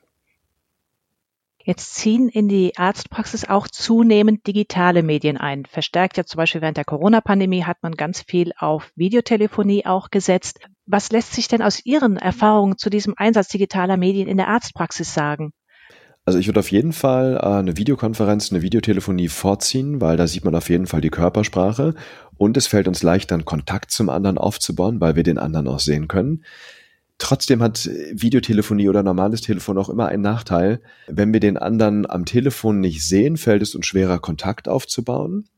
Jetzt 1.66 1.96
ziehen 1.96 2.28
in 2.28 2.46
die 2.46 2.76
Arztpraxis 2.76 3.44
auch 3.48 3.66
zunehmend 3.66 4.46
digitale 4.46 5.02
Medien 5.02 5.36
ein. 5.36 5.64
Verstärkt 5.66 6.16
ja 6.16 6.24
zum 6.24 6.38
Beispiel 6.38 6.60
während 6.60 6.76
der 6.76 6.84
Corona-Pandemie 6.84 7.64
hat 7.64 7.78
man 7.82 7.96
ganz 7.96 8.22
viel 8.22 8.52
auf 8.56 8.92
Videotelefonie 8.94 9.84
auch 9.84 10.10
gesetzt. 10.12 10.60
Was 10.86 11.10
lässt 11.10 11.32
sich 11.32 11.48
denn 11.48 11.62
aus 11.62 11.84
Ihren 11.84 12.18
Erfahrungen 12.18 12.78
zu 12.78 12.88
diesem 12.88 13.14
Einsatz 13.16 13.48
digitaler 13.48 13.96
Medien 13.96 14.28
in 14.28 14.36
der 14.36 14.46
Arztpraxis 14.46 15.12
sagen? 15.12 15.50
Also 16.24 16.38
ich 16.38 16.46
würde 16.46 16.60
auf 16.60 16.70
jeden 16.70 16.92
Fall 16.92 17.34
äh, 17.42 17.46
eine 17.46 17.76
Videokonferenz, 17.76 18.52
eine 18.52 18.62
Videotelefonie 18.62 19.26
vorziehen, 19.26 20.00
weil 20.00 20.16
da 20.16 20.28
sieht 20.28 20.44
man 20.44 20.54
auf 20.54 20.68
jeden 20.68 20.86
Fall 20.86 21.00
die 21.00 21.10
Körpersprache 21.10 21.94
und 22.36 22.56
es 22.56 22.68
fällt 22.68 22.86
uns 22.86 23.02
leichter, 23.02 23.34
einen 23.34 23.44
Kontakt 23.44 23.90
zum 23.90 24.08
anderen 24.08 24.38
aufzubauen, 24.38 25.00
weil 25.00 25.16
wir 25.16 25.24
den 25.24 25.38
anderen 25.38 25.66
auch 25.66 25.80
sehen 25.80 26.06
können. 26.06 26.44
Trotzdem 27.18 27.62
hat 27.62 27.88
Videotelefonie 28.12 28.88
oder 28.88 29.02
normales 29.02 29.40
Telefon 29.40 29.78
auch 29.78 29.88
immer 29.88 30.08
einen 30.08 30.22
Nachteil. 30.22 30.80
Wenn 31.06 31.32
wir 31.32 31.40
den 31.40 31.56
anderen 31.56 32.08
am 32.08 32.26
Telefon 32.26 32.80
nicht 32.80 33.06
sehen, 33.06 33.36
fällt 33.36 33.62
es 33.62 33.74
uns 33.74 33.86
schwerer, 33.86 34.18
Kontakt 34.18 34.68
aufzubauen. 34.68 35.48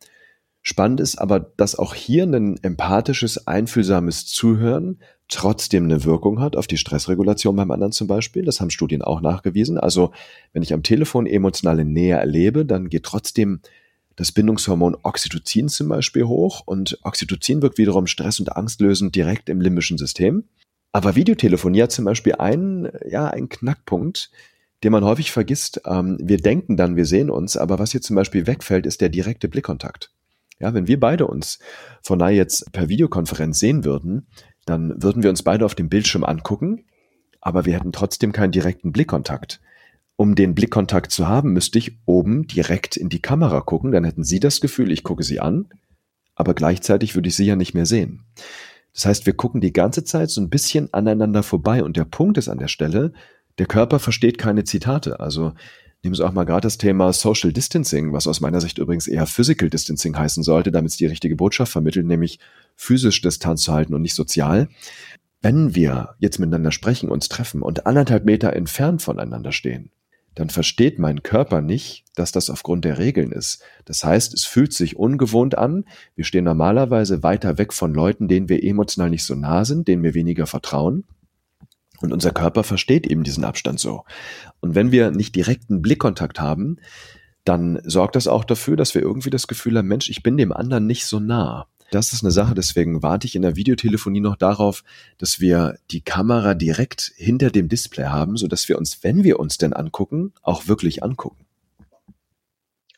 Spannend 0.62 1.00
ist 1.00 1.16
aber, 1.16 1.40
dass 1.40 1.76
auch 1.76 1.94
hier 1.94 2.24
ein 2.24 2.62
empathisches, 2.62 3.46
einfühlsames 3.46 4.26
Zuhören 4.26 4.98
trotzdem 5.28 5.84
eine 5.84 6.04
Wirkung 6.04 6.40
hat 6.40 6.56
auf 6.56 6.66
die 6.66 6.76
Stressregulation 6.76 7.56
beim 7.56 7.70
anderen 7.70 7.92
zum 7.92 8.06
Beispiel. 8.06 8.44
Das 8.44 8.60
haben 8.60 8.70
Studien 8.70 9.02
auch 9.02 9.20
nachgewiesen. 9.20 9.78
Also 9.78 10.12
wenn 10.52 10.62
ich 10.62 10.72
am 10.72 10.82
Telefon 10.82 11.26
emotionale 11.26 11.84
Nähe 11.84 12.16
erlebe, 12.16 12.64
dann 12.64 12.88
geht 12.88 13.04
trotzdem 13.04 13.60
das 14.16 14.32
Bindungshormon 14.32 14.96
Oxytocin 15.02 15.68
zum 15.68 15.88
Beispiel 15.88 16.24
hoch 16.24 16.62
und 16.66 16.98
Oxytocin 17.02 17.62
wirkt 17.62 17.78
wiederum 17.78 18.06
stress- 18.06 18.40
und 18.40 18.56
angstlösend 18.56 19.14
direkt 19.14 19.48
im 19.48 19.60
limbischen 19.60 19.96
System. 19.96 20.44
Aber 20.98 21.14
Videotelefonie 21.14 21.82
hat 21.82 21.92
zum 21.92 22.06
Beispiel 22.06 22.34
einen, 22.40 22.90
ja, 23.08 23.28
einen 23.28 23.48
Knackpunkt, 23.48 24.32
den 24.82 24.90
man 24.90 25.04
häufig 25.04 25.30
vergisst. 25.30 25.80
Ähm, 25.86 26.18
wir 26.20 26.38
denken 26.38 26.76
dann, 26.76 26.96
wir 26.96 27.06
sehen 27.06 27.30
uns, 27.30 27.56
aber 27.56 27.78
was 27.78 27.92
hier 27.92 28.00
zum 28.00 28.16
Beispiel 28.16 28.48
wegfällt, 28.48 28.84
ist 28.84 29.00
der 29.00 29.08
direkte 29.08 29.46
Blickkontakt. 29.46 30.10
Ja, 30.58 30.74
wenn 30.74 30.88
wir 30.88 30.98
beide 30.98 31.28
uns 31.28 31.60
von 32.02 32.18
nahe 32.18 32.32
jetzt 32.32 32.72
per 32.72 32.88
Videokonferenz 32.88 33.60
sehen 33.60 33.84
würden, 33.84 34.26
dann 34.66 35.00
würden 35.00 35.22
wir 35.22 35.30
uns 35.30 35.44
beide 35.44 35.64
auf 35.64 35.76
dem 35.76 35.88
Bildschirm 35.88 36.24
angucken, 36.24 36.86
aber 37.40 37.64
wir 37.64 37.74
hätten 37.74 37.92
trotzdem 37.92 38.32
keinen 38.32 38.50
direkten 38.50 38.90
Blickkontakt. 38.90 39.60
Um 40.16 40.34
den 40.34 40.56
Blickkontakt 40.56 41.12
zu 41.12 41.28
haben, 41.28 41.52
müsste 41.52 41.78
ich 41.78 41.96
oben 42.06 42.48
direkt 42.48 42.96
in 42.96 43.08
die 43.08 43.22
Kamera 43.22 43.60
gucken, 43.60 43.92
dann 43.92 44.02
hätten 44.02 44.24
Sie 44.24 44.40
das 44.40 44.60
Gefühl, 44.60 44.90
ich 44.90 45.04
gucke 45.04 45.22
Sie 45.22 45.38
an, 45.38 45.68
aber 46.34 46.54
gleichzeitig 46.54 47.14
würde 47.14 47.28
ich 47.28 47.36
Sie 47.36 47.46
ja 47.46 47.54
nicht 47.54 47.74
mehr 47.74 47.86
sehen. 47.86 48.24
Das 48.98 49.06
heißt, 49.06 49.26
wir 49.26 49.32
gucken 49.32 49.60
die 49.60 49.72
ganze 49.72 50.02
Zeit 50.02 50.28
so 50.28 50.40
ein 50.40 50.50
bisschen 50.50 50.92
aneinander 50.92 51.44
vorbei 51.44 51.84
und 51.84 51.96
der 51.96 52.04
Punkt 52.04 52.36
ist 52.36 52.48
an 52.48 52.58
der 52.58 52.66
Stelle, 52.66 53.12
der 53.58 53.66
Körper 53.66 54.00
versteht 54.00 54.38
keine 54.38 54.64
Zitate. 54.64 55.20
Also 55.20 55.52
nehmen 56.02 56.16
Sie 56.16 56.26
auch 56.26 56.32
mal 56.32 56.42
gerade 56.42 56.62
das 56.62 56.78
Thema 56.78 57.12
Social 57.12 57.52
Distancing, 57.52 58.12
was 58.12 58.26
aus 58.26 58.40
meiner 58.40 58.60
Sicht 58.60 58.78
übrigens 58.78 59.06
eher 59.06 59.26
Physical 59.26 59.70
Distancing 59.70 60.18
heißen 60.18 60.42
sollte, 60.42 60.72
damit 60.72 60.90
es 60.90 60.96
die 60.96 61.06
richtige 61.06 61.36
Botschaft 61.36 61.70
vermittelt, 61.70 62.06
nämlich 62.06 62.40
physisch 62.74 63.20
Distanz 63.20 63.62
zu 63.62 63.72
halten 63.72 63.94
und 63.94 64.02
nicht 64.02 64.16
sozial. 64.16 64.68
Wenn 65.42 65.76
wir 65.76 66.16
jetzt 66.18 66.40
miteinander 66.40 66.72
sprechen, 66.72 67.08
uns 67.08 67.28
treffen 67.28 67.62
und 67.62 67.86
anderthalb 67.86 68.24
Meter 68.24 68.52
entfernt 68.52 69.00
voneinander 69.00 69.52
stehen, 69.52 69.92
dann 70.38 70.50
versteht 70.50 71.00
mein 71.00 71.24
Körper 71.24 71.60
nicht, 71.60 72.04
dass 72.14 72.30
das 72.30 72.48
aufgrund 72.48 72.84
der 72.84 72.98
Regeln 72.98 73.32
ist. 73.32 73.60
Das 73.86 74.04
heißt, 74.04 74.32
es 74.34 74.44
fühlt 74.44 74.72
sich 74.72 74.96
ungewohnt 74.96 75.58
an. 75.58 75.84
Wir 76.14 76.24
stehen 76.24 76.44
normalerweise 76.44 77.24
weiter 77.24 77.58
weg 77.58 77.72
von 77.72 77.92
Leuten, 77.92 78.28
denen 78.28 78.48
wir 78.48 78.62
emotional 78.62 79.10
nicht 79.10 79.24
so 79.24 79.34
nah 79.34 79.64
sind, 79.64 79.88
denen 79.88 80.04
wir 80.04 80.14
weniger 80.14 80.46
vertrauen. 80.46 81.02
Und 82.00 82.12
unser 82.12 82.30
Körper 82.30 82.62
versteht 82.62 83.04
eben 83.08 83.24
diesen 83.24 83.42
Abstand 83.42 83.80
so. 83.80 84.04
Und 84.60 84.76
wenn 84.76 84.92
wir 84.92 85.10
nicht 85.10 85.34
direkten 85.34 85.82
Blickkontakt 85.82 86.38
haben, 86.38 86.76
dann 87.42 87.80
sorgt 87.82 88.14
das 88.14 88.28
auch 88.28 88.44
dafür, 88.44 88.76
dass 88.76 88.94
wir 88.94 89.02
irgendwie 89.02 89.30
das 89.30 89.48
Gefühl 89.48 89.76
haben, 89.76 89.88
Mensch, 89.88 90.08
ich 90.08 90.22
bin 90.22 90.36
dem 90.36 90.52
anderen 90.52 90.86
nicht 90.86 91.06
so 91.06 91.18
nah. 91.18 91.66
Das 91.90 92.12
ist 92.12 92.22
eine 92.22 92.30
Sache, 92.30 92.54
deswegen 92.54 93.02
warte 93.02 93.26
ich 93.26 93.34
in 93.34 93.42
der 93.42 93.56
Videotelefonie 93.56 94.20
noch 94.20 94.36
darauf, 94.36 94.84
dass 95.16 95.40
wir 95.40 95.78
die 95.90 96.02
Kamera 96.02 96.54
direkt 96.54 97.12
hinter 97.16 97.50
dem 97.50 97.68
Display 97.68 98.06
haben, 98.06 98.36
so 98.36 98.46
dass 98.46 98.68
wir 98.68 98.78
uns, 98.78 99.02
wenn 99.02 99.24
wir 99.24 99.40
uns 99.40 99.58
denn 99.58 99.72
angucken, 99.72 100.32
auch 100.42 100.68
wirklich 100.68 101.02
angucken. 101.02 101.44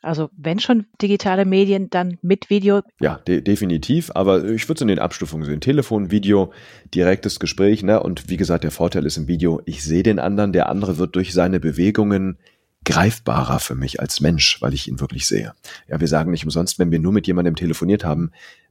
Also 0.03 0.31
wenn 0.37 0.59
schon 0.59 0.87
digitale 1.03 1.45
Medien, 1.45 1.91
dann 1.91 2.17
mit 2.23 2.49
Video. 2.49 2.81
Ja, 3.01 3.17
de 3.17 3.43
definitiv. 3.43 4.11
Aber 4.15 4.45
ich 4.45 4.67
würde 4.67 4.79
es 4.79 4.83
in 4.83 4.89
den 4.89 4.99
Abstufungen 4.99 5.45
sehen. 5.45 5.61
Telefon, 5.61 6.11
Video, 6.11 6.53
direktes 6.95 7.39
Gespräch. 7.39 7.83
Ne? 7.83 8.03
Und 8.03 8.29
wie 8.31 8.39
gesagt, 8.39 8.65
der 8.65 8.71
Vorteil 8.71 9.05
ist 9.05 9.19
im 9.19 9.29
Video, 9.29 9.61
ich 9.67 9.85
sehe 9.85 10.03
den 10.03 10.19
anderen. 10.19 10.53
Der 10.53 10.71
andere 10.71 10.97
wird 10.97 11.17
durch 11.17 11.35
seine 11.35 11.61
Bewegungen 11.61 12.39
greifbarer 12.87 13.59
für 13.59 13.75
mich 13.75 14.01
als 14.01 14.23
Mensch, 14.23 14.63
weil 14.63 14.73
ich 14.73 14.89
ihn 14.89 15.01
wirklich 15.01 15.27
sehe. 15.27 15.53
Ja, 15.87 16.01
wir 16.01 16.09
sagen 16.09 16.31
nicht 16.31 16.45
umsonst, 16.45 16.79
wenn 16.79 16.91
wir 16.91 16.99
nur 16.99 17.13
mit 17.13 17.27
jemandem 17.27 17.55
telefoniert 17.55 18.05
haben, 18.05 18.31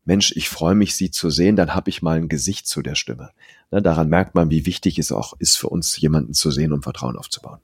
Mensch, 0.09 0.33
ich 0.35 0.49
freue 0.49 0.73
mich, 0.73 0.95
Sie 0.95 1.11
zu 1.11 1.29
sehen, 1.29 1.55
dann 1.55 1.75
habe 1.75 1.91
ich 1.91 2.01
mal 2.01 2.17
ein 2.17 2.29
Gesicht 2.29 2.65
zu 2.65 2.81
der 2.81 2.95
Stimme. 2.95 3.29
Ne, 3.69 3.79
daran 3.79 4.09
merkt 4.09 4.33
man, 4.33 4.49
wie 4.49 4.65
wichtig 4.65 4.97
es 4.97 5.11
auch 5.11 5.33
ist 5.37 5.55
für 5.55 5.69
uns, 5.69 5.95
jemanden 6.01 6.33
zu 6.33 6.49
sehen, 6.49 6.73
um 6.73 6.81
Vertrauen 6.81 7.15
aufzubauen. 7.15 7.59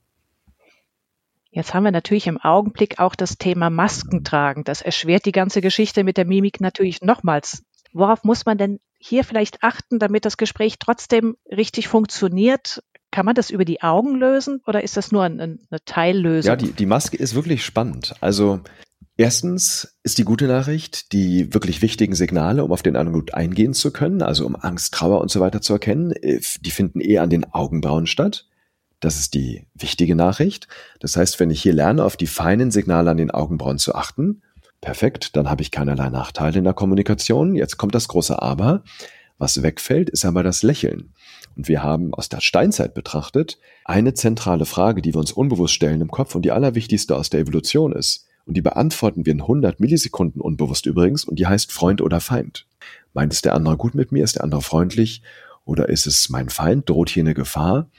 Jetzt 1.49 1.73
haben 1.73 1.85
wir 1.85 1.91
natürlich 1.91 2.27
im 2.27 2.37
Augenblick 2.37 2.99
auch 2.99 3.15
das 3.15 3.39
Thema 3.39 3.71
Masken 3.71 4.23
tragen. 4.23 4.63
Das 4.63 4.83
erschwert 4.83 5.25
die 5.25 5.31
ganze 5.31 5.59
Geschichte 5.59 6.03
mit 6.03 6.17
der 6.17 6.25
Mimik 6.25 6.61
natürlich 6.61 7.01
nochmals. 7.01 7.63
Worauf 7.93 8.23
muss 8.23 8.45
man 8.45 8.59
denn 8.59 8.79
hier 8.99 9.23
vielleicht 9.23 9.63
achten, 9.63 9.97
damit 9.97 10.23
das 10.25 10.37
Gespräch 10.37 10.77
trotzdem 10.77 11.37
richtig 11.49 11.87
funktioniert? 11.87 12.83
Kann 13.09 13.25
man 13.25 13.33
das 13.33 13.49
über 13.49 13.65
die 13.65 13.81
Augen 13.81 14.19
lösen 14.19 14.61
oder 14.67 14.83
ist 14.83 14.97
das 14.97 15.11
nur 15.11 15.23
eine, 15.23 15.43
eine 15.43 15.79
Teillösung? 15.85 16.49
Ja, 16.49 16.55
die, 16.55 16.73
die 16.73 16.85
Maske 16.85 17.17
ist 17.17 17.33
wirklich 17.33 17.65
spannend. 17.65 18.13
Also 18.21 18.59
Erstens 19.17 19.95
ist 20.03 20.17
die 20.17 20.25
gute 20.25 20.45
Nachricht, 20.45 21.13
die 21.13 21.53
wirklich 21.53 21.81
wichtigen 21.81 22.15
Signale, 22.15 22.65
um 22.65 22.73
auf 22.73 22.83
den 22.83 22.95
gut 23.13 23.33
eingehen 23.33 23.73
zu 23.73 23.91
können, 23.91 24.21
also 24.21 24.45
um 24.45 24.57
Angst, 24.57 24.93
Trauer 24.93 25.21
und 25.21 25.31
so 25.31 25.39
weiter 25.39 25.61
zu 25.61 25.73
erkennen, 25.73 26.11
äh, 26.11 26.41
die 26.61 26.71
finden 26.71 26.99
eher 26.99 27.23
an 27.23 27.29
den 27.29 27.45
Augenbrauen 27.45 28.07
statt. 28.07 28.45
Das 28.99 29.17
ist 29.17 29.33
die 29.33 29.67
wichtige 29.73 30.15
Nachricht. 30.15 30.67
Das 30.99 31.15
heißt, 31.15 31.39
wenn 31.39 31.49
ich 31.49 31.61
hier 31.61 31.73
lerne, 31.73 32.03
auf 32.03 32.17
die 32.17 32.27
feinen 32.27 32.71
Signale 32.71 33.11
an 33.11 33.17
den 33.17 33.31
Augenbrauen 33.31 33.77
zu 33.77 33.95
achten, 33.95 34.41
perfekt, 34.81 35.35
dann 35.35 35.49
habe 35.49 35.61
ich 35.61 35.71
keinerlei 35.71 36.09
Nachteile 36.09 36.57
in 36.57 36.63
der 36.63 36.73
Kommunikation. 36.73 37.55
Jetzt 37.55 37.77
kommt 37.77 37.95
das 37.95 38.07
große 38.07 38.41
Aber. 38.41 38.83
Was 39.37 39.61
wegfällt, 39.61 40.09
ist 40.09 40.25
aber 40.25 40.43
das 40.43 40.63
Lächeln. 40.63 41.13
Und 41.55 41.67
wir 41.67 41.83
haben 41.83 42.13
aus 42.13 42.29
der 42.29 42.41
Steinzeit 42.41 42.93
betrachtet 42.93 43.59
eine 43.83 44.13
zentrale 44.13 44.65
Frage, 44.65 45.01
die 45.01 45.13
wir 45.13 45.19
uns 45.19 45.31
unbewusst 45.31 45.73
stellen 45.73 46.01
im 46.01 46.11
Kopf 46.11 46.35
und 46.35 46.43
die 46.43 46.51
allerwichtigste 46.51 47.15
aus 47.15 47.29
der 47.29 47.41
Evolution 47.41 47.93
ist. 47.93 48.25
Und 48.45 48.55
die 48.55 48.61
beantworten 48.61 49.25
wir 49.25 49.33
in 49.33 49.41
100 49.41 49.79
Millisekunden 49.79 50.39
unbewusst 50.39 50.85
übrigens 50.85 51.25
und 51.25 51.39
die 51.39 51.47
heißt 51.47 51.71
Freund 51.71 52.01
oder 52.01 52.21
Feind. 52.21 52.67
Meint 53.13 53.33
es 53.33 53.41
der 53.41 53.55
andere 53.55 53.75
gut 53.75 53.95
mit 53.95 54.11
mir? 54.11 54.23
Ist 54.23 54.35
der 54.35 54.43
andere 54.43 54.61
freundlich? 54.61 55.23
Oder 55.65 55.89
ist 55.89 56.05
es 56.05 56.29
mein 56.29 56.49
Feind? 56.49 56.87
Droht 56.87 57.09
hier 57.09 57.23
eine 57.23 57.33
Gefahr? 57.33 57.89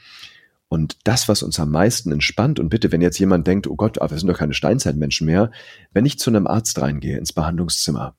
Und 0.68 0.98
das, 1.04 1.28
was 1.28 1.42
uns 1.42 1.60
am 1.60 1.70
meisten 1.70 2.12
entspannt, 2.12 2.58
und 2.58 2.68
bitte, 2.68 2.90
wenn 2.90 3.00
jetzt 3.00 3.18
jemand 3.18 3.46
denkt, 3.46 3.66
oh 3.66 3.76
Gott, 3.76 3.98
aber 4.00 4.12
wir 4.12 4.18
sind 4.18 4.28
doch 4.28 4.38
keine 4.38 4.54
Steinzeitmenschen 4.54 5.26
mehr, 5.26 5.52
wenn 5.92 6.06
ich 6.06 6.18
zu 6.18 6.30
einem 6.30 6.46
Arzt 6.46 6.80
reingehe, 6.80 7.18
ins 7.18 7.32
Behandlungszimmer, 7.32 8.16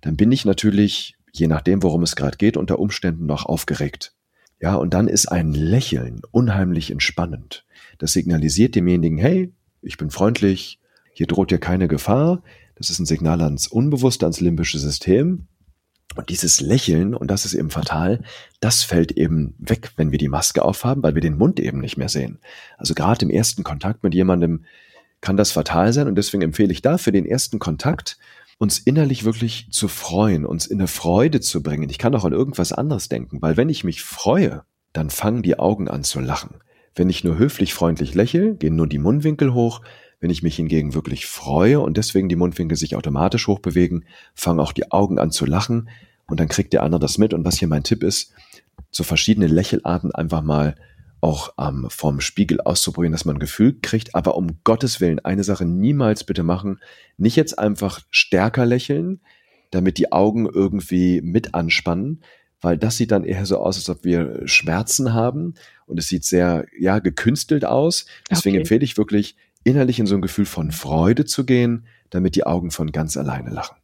dann 0.00 0.16
bin 0.16 0.30
ich 0.32 0.44
natürlich, 0.44 1.16
je 1.32 1.46
nachdem, 1.46 1.82
worum 1.82 2.02
es 2.02 2.16
gerade 2.16 2.36
geht, 2.36 2.56
unter 2.56 2.78
Umständen 2.78 3.26
noch 3.26 3.46
aufgeregt. 3.46 4.14
Ja, 4.60 4.74
und 4.74 4.92
dann 4.92 5.08
ist 5.08 5.26
ein 5.26 5.52
Lächeln 5.52 6.20
unheimlich 6.30 6.90
entspannend. 6.90 7.64
Das 7.98 8.12
signalisiert 8.12 8.74
demjenigen, 8.74 9.16
hey, 9.16 9.52
ich 9.80 9.96
bin 9.96 10.10
freundlich, 10.10 10.79
hier 11.20 11.26
droht 11.26 11.50
dir 11.50 11.58
keine 11.58 11.86
Gefahr. 11.86 12.42
Das 12.76 12.88
ist 12.88 12.98
ein 12.98 13.04
Signal 13.04 13.42
ans 13.42 13.66
Unbewusste, 13.66 14.24
ans 14.24 14.40
limbische 14.40 14.78
System. 14.78 15.48
Und 16.16 16.30
dieses 16.30 16.62
Lächeln, 16.62 17.14
und 17.14 17.30
das 17.30 17.44
ist 17.44 17.52
eben 17.52 17.68
fatal, 17.68 18.22
das 18.60 18.84
fällt 18.84 19.12
eben 19.12 19.54
weg, 19.58 19.90
wenn 19.96 20.12
wir 20.12 20.18
die 20.18 20.30
Maske 20.30 20.64
aufhaben, 20.64 21.02
weil 21.02 21.14
wir 21.14 21.20
den 21.20 21.36
Mund 21.36 21.60
eben 21.60 21.78
nicht 21.78 21.98
mehr 21.98 22.08
sehen. 22.08 22.38
Also 22.78 22.94
gerade 22.94 23.22
im 23.26 23.30
ersten 23.30 23.64
Kontakt 23.64 24.02
mit 24.02 24.14
jemandem 24.14 24.64
kann 25.20 25.36
das 25.36 25.52
fatal 25.52 25.92
sein 25.92 26.08
und 26.08 26.14
deswegen 26.14 26.42
empfehle 26.42 26.72
ich 26.72 26.80
da 26.80 26.96
für 26.96 27.12
den 27.12 27.26
ersten 27.26 27.58
Kontakt 27.58 28.16
uns 28.56 28.78
innerlich 28.78 29.26
wirklich 29.26 29.68
zu 29.70 29.88
freuen, 29.88 30.46
uns 30.46 30.64
in 30.64 30.78
eine 30.78 30.88
Freude 30.88 31.42
zu 31.42 31.62
bringen. 31.62 31.90
Ich 31.90 31.98
kann 31.98 32.14
auch 32.14 32.24
an 32.24 32.32
irgendwas 32.32 32.72
anderes 32.72 33.10
denken, 33.10 33.42
weil 33.42 33.58
wenn 33.58 33.68
ich 33.68 33.84
mich 33.84 34.02
freue, 34.02 34.62
dann 34.94 35.10
fangen 35.10 35.42
die 35.42 35.58
Augen 35.58 35.86
an 35.86 36.02
zu 36.02 36.18
lachen. 36.18 36.62
Wenn 36.94 37.10
ich 37.10 37.24
nur 37.24 37.36
höflich 37.36 37.74
freundlich 37.74 38.14
lächle, 38.14 38.54
gehen 38.54 38.74
nur 38.74 38.86
die 38.86 38.98
Mundwinkel 38.98 39.52
hoch. 39.52 39.82
Wenn 40.20 40.30
ich 40.30 40.42
mich 40.42 40.56
hingegen 40.56 40.94
wirklich 40.94 41.26
freue 41.26 41.80
und 41.80 41.96
deswegen 41.96 42.28
die 42.28 42.36
Mundwinkel 42.36 42.76
sich 42.76 42.94
automatisch 42.94 43.46
hochbewegen, 43.46 44.04
fangen 44.34 44.60
auch 44.60 44.72
die 44.72 44.92
Augen 44.92 45.18
an 45.18 45.30
zu 45.30 45.46
lachen 45.46 45.88
und 46.26 46.40
dann 46.40 46.48
kriegt 46.48 46.72
der 46.72 46.82
andere 46.82 47.00
das 47.00 47.18
mit. 47.18 47.34
Und 47.34 47.44
was 47.44 47.58
hier 47.58 47.68
mein 47.68 47.84
Tipp 47.84 48.02
ist, 48.02 48.32
so 48.90 49.02
verschiedene 49.02 49.46
Lächelarten 49.46 50.14
einfach 50.14 50.42
mal 50.42 50.76
auch 51.20 51.52
ähm, 51.58 51.86
vom 51.90 52.20
Spiegel 52.20 52.60
auszuprobieren, 52.60 53.12
dass 53.12 53.24
man 53.24 53.36
ein 53.36 53.40
Gefühl 53.40 53.78
kriegt. 53.80 54.14
Aber 54.14 54.36
um 54.36 54.58
Gottes 54.64 55.00
Willen, 55.00 55.18
eine 55.20 55.44
Sache 55.44 55.64
niemals 55.64 56.24
bitte 56.24 56.42
machen. 56.42 56.80
Nicht 57.18 57.36
jetzt 57.36 57.58
einfach 57.58 58.00
stärker 58.10 58.64
lächeln, 58.64 59.20
damit 59.70 59.98
die 59.98 60.12
Augen 60.12 60.46
irgendwie 60.46 61.20
mit 61.20 61.54
anspannen, 61.54 62.22
weil 62.60 62.76
das 62.76 62.96
sieht 62.96 63.10
dann 63.10 63.24
eher 63.24 63.46
so 63.46 63.58
aus, 63.58 63.76
als 63.76 63.88
ob 63.88 64.04
wir 64.04 64.42
Schmerzen 64.46 65.12
haben 65.12 65.54
und 65.86 65.98
es 65.98 66.08
sieht 66.08 66.24
sehr, 66.24 66.66
ja, 66.78 66.98
gekünstelt 66.98 67.64
aus. 67.64 68.06
Deswegen 68.30 68.56
okay. 68.56 68.62
empfehle 68.62 68.84
ich 68.84 68.96
wirklich, 68.96 69.36
innerlich 69.64 69.98
in 69.98 70.06
so 70.06 70.14
ein 70.14 70.22
Gefühl 70.22 70.46
von 70.46 70.72
Freude 70.72 71.24
zu 71.24 71.44
gehen, 71.44 71.86
damit 72.10 72.36
die 72.36 72.44
Augen 72.44 72.70
von 72.70 72.92
ganz 72.92 73.16
alleine 73.16 73.50
lachen. 73.50 73.76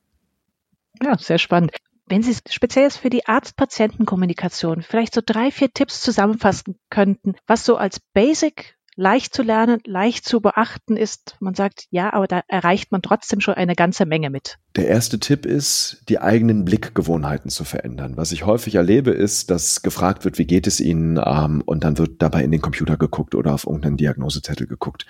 Ja, 1.03 1.17
sehr 1.19 1.39
spannend. 1.39 1.73
Wenn 2.09 2.23
Sie 2.23 2.37
speziell 2.49 2.91
für 2.91 3.11
die 3.11 3.27
Arzt-Patienten-Kommunikation 3.27 4.83
vielleicht 4.83 5.15
so 5.15 5.21
drei, 5.25 5.51
vier 5.51 5.73
Tipps 5.73 6.01
zusammenfassen 6.01 6.79
könnten, 6.89 7.35
was 7.47 7.65
so 7.65 7.77
als 7.77 7.99
Basic 7.99 8.76
leicht 8.97 9.35
zu 9.35 9.43
lernen, 9.43 9.81
leicht 9.85 10.25
zu 10.25 10.41
beachten 10.41 10.97
ist. 10.97 11.37
Man 11.39 11.55
sagt, 11.55 11.87
ja, 11.91 12.13
aber 12.13 12.27
da 12.27 12.43
erreicht 12.49 12.91
man 12.93 13.03
trotzdem 13.03 13.41
schon 13.41 13.55
eine 13.55 13.75
ganze 13.75 14.07
Menge 14.07 14.31
mit. 14.31 14.59
Der 14.75 14.89
erste 14.89 15.21
Tipp 15.21 15.45
ist, 15.45 16.03
die 16.09 16.19
eigenen 16.19 16.65
Blickgewohnheiten 16.65 17.51
zu 17.51 17.65
verändern. 17.65 18.17
Was 18.17 18.33
ich 18.33 18.47
häufig 18.47 18.75
erlebe, 18.75 19.11
ist, 19.11 19.51
dass 19.51 19.83
gefragt 19.83 20.25
wird, 20.25 20.39
wie 20.39 20.47
geht 20.47 20.67
es 20.67 20.81
Ihnen, 20.81 21.21
ähm, 21.23 21.63
und 21.65 21.85
dann 21.85 21.99
wird 21.99 22.23
dabei 22.23 22.43
in 22.43 22.51
den 22.51 22.63
Computer 22.63 22.97
geguckt 22.97 23.35
oder 23.35 23.53
auf 23.53 23.67
irgendeinen 23.67 23.99
Diagnosezettel 23.99 24.67
geguckt. 24.67 25.07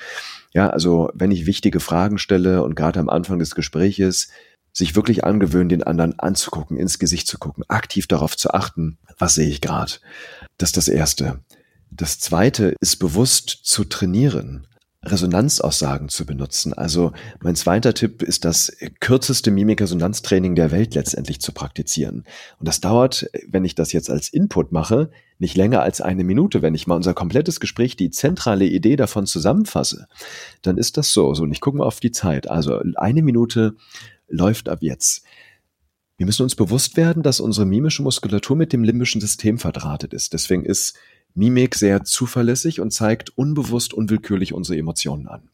Ja, 0.53 0.69
also 0.69 1.11
wenn 1.15 1.31
ich 1.31 1.47
wichtige 1.47 1.81
Fragen 1.81 2.19
stelle 2.19 2.65
und 2.65 2.75
gerade 2.75 2.99
am 2.99 3.09
Anfang 3.09 3.39
des 3.39 3.55
Gespräches 3.55 4.29
sich 4.73 4.95
wirklich 4.95 5.25
angewöhnen, 5.25 5.71
den 5.71 5.83
anderen 5.85 6.19
anzugucken, 6.19 6.77
ins 6.77 6.99
Gesicht 6.99 7.27
zu 7.27 7.39
gucken, 7.39 7.65
aktiv 7.69 8.07
darauf 8.09 8.37
zu 8.37 8.51
achten, 8.51 8.99
was 9.19 9.35
sehe 9.35 9.49
ich 9.49 9.63
gerade. 9.63 9.93
Das 10.59 10.71
ist 10.71 10.77
das 10.77 10.89
Erste. 10.89 11.41
Das 11.97 12.19
zweite 12.19 12.75
ist 12.81 12.97
bewusst 12.97 13.61
zu 13.63 13.85
trainieren. 13.85 14.67
Resonanzaussagen 15.03 16.09
zu 16.09 16.27
benutzen. 16.27 16.73
Also 16.73 17.13
mein 17.41 17.55
zweiter 17.55 17.95
Tipp 17.95 18.23
ist 18.23 18.45
das 18.45 18.77
kürzeste 19.01 19.53
Mimikresonanztraining 19.53 20.57
der 20.57 20.73
Welt 20.73 20.95
letztendlich 20.95 21.41
zu 21.41 21.53
praktizieren. 21.53 22.25
Und 22.59 22.67
das 22.67 22.81
dauert, 22.81 23.31
wenn 23.47 23.65
ich 23.65 23.77
das 23.77 23.93
jetzt 23.93 24.11
als 24.11 24.29
Input 24.29 24.73
mache, 24.73 25.11
nicht 25.39 25.57
länger 25.57 25.83
als 25.83 26.01
eine 26.01 26.25
Minute. 26.25 26.61
Wenn 26.61 26.75
ich 26.75 26.87
mal 26.87 26.97
unser 26.97 27.15
komplettes 27.15 27.61
Gespräch, 27.61 27.97
die 27.97 28.11
zentrale 28.11 28.67
Idee 28.67 28.97
davon 28.97 29.27
zusammenfasse, 29.27 30.09
dann 30.63 30.77
ist 30.77 30.97
das 30.97 31.13
so. 31.13 31.33
So, 31.35 31.45
und 31.45 31.53
ich 31.53 31.61
gucke 31.61 31.79
mal 31.79 31.87
auf 31.87 32.01
die 32.01 32.13
Zeit. 32.13 32.51
Also 32.51 32.83
eine 32.97 33.23
Minute 33.23 33.77
läuft 34.29 34.69
ab 34.69 34.79
jetzt. 34.83 35.23
Wir 36.17 36.27
müssen 36.27 36.43
uns 36.43 36.57
bewusst 36.57 36.97
werden, 36.97 37.23
dass 37.23 37.41
unsere 37.41 37.67
mimische 37.67 38.03
Muskulatur 38.03 38.57
mit 38.57 38.73
dem 38.73 38.83
limbischen 38.83 39.21
System 39.21 39.59
verdrahtet 39.59 40.15
ist. 40.15 40.33
Deswegen 40.33 40.65
ist 40.65 40.97
Mimik 41.37 41.75
sehr 41.75 42.05
zuverlässig 42.05 42.81
und 42.81 42.93
zeigt 42.93 43.37
unbewusst 43.37 43.95
unwillkürlich 43.95 44.53
unsere 44.53 44.79
Emotionen 44.79 45.29
an. 45.29 45.49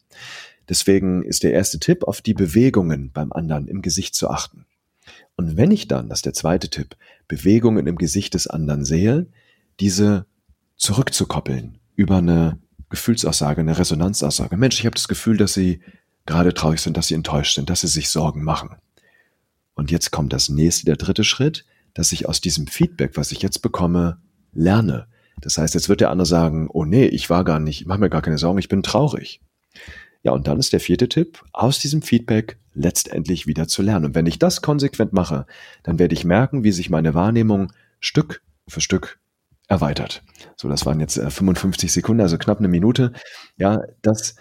Deswegen 0.68 1.22
ist 1.22 1.42
der 1.42 1.52
erste 1.52 1.78
Tipp, 1.78 2.04
auf 2.04 2.20
die 2.20 2.34
Bewegungen 2.34 3.10
beim 3.12 3.32
anderen 3.32 3.68
im 3.68 3.82
Gesicht 3.82 4.14
zu 4.14 4.30
achten. 4.30 4.64
Und 5.36 5.56
wenn 5.56 5.70
ich 5.70 5.88
dann, 5.88 6.08
das 6.08 6.18
ist 6.18 6.26
der 6.26 6.34
zweite 6.34 6.70
Tipp, 6.70 6.96
Bewegungen 7.26 7.86
im 7.86 7.96
Gesicht 7.96 8.34
des 8.34 8.46
anderen 8.46 8.84
sehe, 8.84 9.26
diese 9.80 10.26
zurückzukoppeln 10.76 11.78
über 11.96 12.18
eine 12.18 12.58
Gefühlsaussage, 12.88 13.60
eine 13.60 13.78
Resonanzaussage. 13.78 14.56
Mensch, 14.56 14.78
ich 14.78 14.86
habe 14.86 14.94
das 14.94 15.08
Gefühl, 15.08 15.36
dass 15.36 15.54
Sie 15.54 15.80
gerade 16.26 16.54
traurig 16.54 16.80
sind, 16.80 16.96
dass 16.96 17.08
Sie 17.08 17.14
enttäuscht 17.14 17.54
sind, 17.54 17.70
dass 17.70 17.80
Sie 17.80 17.88
sich 17.88 18.10
Sorgen 18.10 18.44
machen. 18.44 18.76
Und 19.74 19.90
jetzt 19.90 20.10
kommt 20.10 20.32
das 20.32 20.48
nächste, 20.48 20.84
der 20.84 20.96
dritte 20.96 21.24
Schritt, 21.24 21.64
dass 21.94 22.12
ich 22.12 22.28
aus 22.28 22.40
diesem 22.40 22.66
Feedback, 22.66 23.16
was 23.16 23.32
ich 23.32 23.42
jetzt 23.42 23.60
bekomme, 23.62 24.18
lerne. 24.52 25.06
Das 25.40 25.58
heißt, 25.58 25.74
jetzt 25.74 25.88
wird 25.88 26.00
der 26.00 26.10
andere 26.10 26.26
sagen, 26.26 26.68
oh 26.72 26.84
nee, 26.84 27.06
ich 27.06 27.30
war 27.30 27.44
gar 27.44 27.58
nicht, 27.58 27.86
mach 27.86 27.98
mir 27.98 28.10
gar 28.10 28.22
keine 28.22 28.38
Sorgen, 28.38 28.58
ich 28.58 28.68
bin 28.68 28.82
traurig. 28.82 29.40
Ja, 30.22 30.32
und 30.32 30.46
dann 30.46 30.58
ist 30.58 30.72
der 30.72 30.80
vierte 30.80 31.08
Tipp, 31.08 31.42
aus 31.52 31.80
diesem 31.80 32.02
Feedback 32.02 32.58
letztendlich 32.74 33.46
wieder 33.46 33.66
zu 33.66 33.82
lernen. 33.82 34.06
Und 34.06 34.14
wenn 34.14 34.26
ich 34.26 34.38
das 34.38 34.62
konsequent 34.62 35.12
mache, 35.12 35.46
dann 35.82 35.98
werde 35.98 36.14
ich 36.14 36.24
merken, 36.24 36.62
wie 36.64 36.72
sich 36.72 36.90
meine 36.90 37.14
Wahrnehmung 37.14 37.72
Stück 37.98 38.42
für 38.68 38.80
Stück 38.80 39.18
erweitert. 39.66 40.22
So, 40.56 40.68
das 40.68 40.86
waren 40.86 41.00
jetzt 41.00 41.20
55 41.20 41.88
äh, 41.88 41.92
Sekunden, 41.92 42.22
also 42.22 42.38
knapp 42.38 42.58
eine 42.58 42.68
Minute. 42.68 43.12
Ja, 43.56 43.80
das 44.02 44.36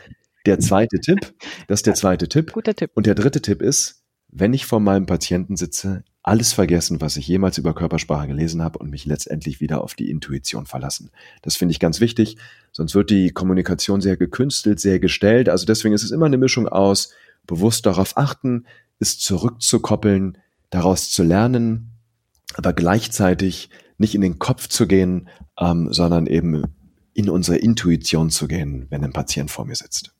der 0.45 0.59
zweite 0.59 0.99
Tipp, 0.99 1.33
das 1.67 1.79
ist 1.79 1.87
der 1.87 1.93
zweite 1.93 2.27
Tipp. 2.27 2.51
Guter 2.53 2.75
Tipp. 2.75 2.91
Und 2.95 3.05
der 3.05 3.15
dritte 3.15 3.41
Tipp 3.41 3.61
ist, 3.61 4.03
wenn 4.29 4.53
ich 4.53 4.65
vor 4.65 4.79
meinem 4.79 5.05
Patienten 5.05 5.55
sitze, 5.55 6.03
alles 6.23 6.53
vergessen, 6.53 7.01
was 7.01 7.17
ich 7.17 7.27
jemals 7.27 7.57
über 7.57 7.73
Körpersprache 7.73 8.27
gelesen 8.27 8.61
habe 8.61 8.79
und 8.79 8.91
mich 8.91 9.05
letztendlich 9.05 9.59
wieder 9.59 9.83
auf 9.83 9.95
die 9.95 10.09
Intuition 10.09 10.65
verlassen. 10.65 11.09
Das 11.41 11.55
finde 11.55 11.71
ich 11.71 11.79
ganz 11.79 11.99
wichtig, 11.99 12.37
sonst 12.71 12.93
wird 12.93 13.09
die 13.09 13.31
Kommunikation 13.31 14.01
sehr 14.01 14.17
gekünstelt, 14.17 14.79
sehr 14.79 14.99
gestellt. 14.99 15.49
Also 15.49 15.65
deswegen 15.65 15.95
ist 15.95 16.03
es 16.03 16.11
immer 16.11 16.27
eine 16.27 16.37
Mischung 16.37 16.67
aus 16.67 17.11
bewusst 17.47 17.87
darauf 17.87 18.17
achten, 18.17 18.65
es 18.99 19.17
zurückzukoppeln, 19.17 20.37
daraus 20.69 21.11
zu 21.11 21.23
lernen, 21.23 21.91
aber 22.53 22.73
gleichzeitig 22.73 23.69
nicht 23.97 24.13
in 24.13 24.21
den 24.21 24.37
Kopf 24.37 24.67
zu 24.67 24.87
gehen, 24.87 25.27
ähm, 25.59 25.91
sondern 25.91 26.27
eben 26.27 26.65
in 27.13 27.29
unsere 27.29 27.57
Intuition 27.57 28.29
zu 28.29 28.47
gehen, 28.47 28.87
wenn 28.89 29.03
ein 29.03 29.13
Patient 29.13 29.49
vor 29.49 29.65
mir 29.65 29.75
sitzt. 29.75 30.13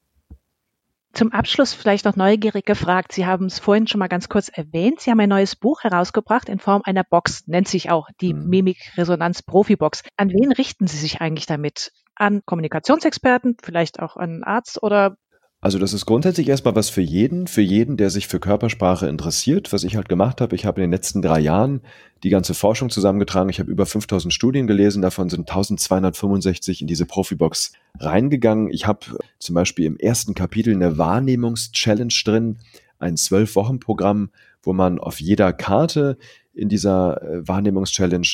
Zum 1.13 1.33
Abschluss 1.33 1.73
vielleicht 1.73 2.05
noch 2.05 2.15
neugierig 2.15 2.65
gefragt. 2.65 3.11
Sie 3.11 3.25
haben 3.25 3.45
es 3.45 3.59
vorhin 3.59 3.85
schon 3.85 3.99
mal 3.99 4.07
ganz 4.07 4.29
kurz 4.29 4.47
erwähnt. 4.47 5.01
Sie 5.01 5.11
haben 5.11 5.19
ein 5.19 5.29
neues 5.29 5.57
Buch 5.57 5.83
herausgebracht 5.83 6.47
in 6.47 6.59
Form 6.59 6.81
einer 6.85 7.03
Box, 7.03 7.47
nennt 7.47 7.67
sich 7.67 7.89
auch 7.89 8.07
die 8.21 8.33
mhm. 8.33 8.47
Mimik-Resonanz-Profi-Box. 8.47 10.03
An 10.15 10.29
wen 10.29 10.51
richten 10.53 10.87
Sie 10.87 10.97
sich 10.97 11.19
eigentlich 11.19 11.45
damit? 11.45 11.91
An 12.15 12.41
Kommunikationsexperten, 12.45 13.57
vielleicht 13.61 13.99
auch 13.99 14.15
an 14.15 14.29
einen 14.29 14.43
Arzt 14.43 14.81
oder 14.81 15.17
also 15.63 15.77
das 15.77 15.93
ist 15.93 16.07
grundsätzlich 16.07 16.49
erstmal 16.49 16.75
was 16.75 16.89
für 16.89 17.01
jeden, 17.01 17.45
für 17.45 17.61
jeden, 17.61 17.95
der 17.95 18.09
sich 18.09 18.27
für 18.27 18.39
Körpersprache 18.39 19.07
interessiert. 19.07 19.71
Was 19.71 19.83
ich 19.83 19.95
halt 19.95 20.09
gemacht 20.09 20.41
habe, 20.41 20.55
ich 20.55 20.65
habe 20.65 20.81
in 20.81 20.89
den 20.89 20.91
letzten 20.91 21.21
drei 21.21 21.39
Jahren 21.39 21.81
die 22.23 22.31
ganze 22.31 22.55
Forschung 22.55 22.89
zusammengetragen. 22.89 23.51
Ich 23.51 23.59
habe 23.59 23.69
über 23.69 23.85
5000 23.85 24.33
Studien 24.33 24.65
gelesen, 24.65 25.03
davon 25.03 25.29
sind 25.29 25.41
1265 25.41 26.81
in 26.81 26.87
diese 26.87 27.05
Profibox 27.05 27.73
reingegangen. 27.99 28.71
Ich 28.71 28.87
habe 28.87 29.05
zum 29.37 29.53
Beispiel 29.53 29.85
im 29.85 29.97
ersten 29.97 30.33
Kapitel 30.33 30.73
eine 30.73 30.97
Wahrnehmungs-Challenge 30.97 32.13
drin, 32.25 32.57
ein 32.97 33.15
Zwölf-Wochen-Programm, 33.15 34.31
wo 34.63 34.73
man 34.73 34.97
auf 34.97 35.21
jeder 35.21 35.53
Karte 35.53 36.17
in 36.55 36.69
dieser 36.69 37.21
äh, 37.21 37.47
Wahrnehmungs-Challenge, 37.47 38.27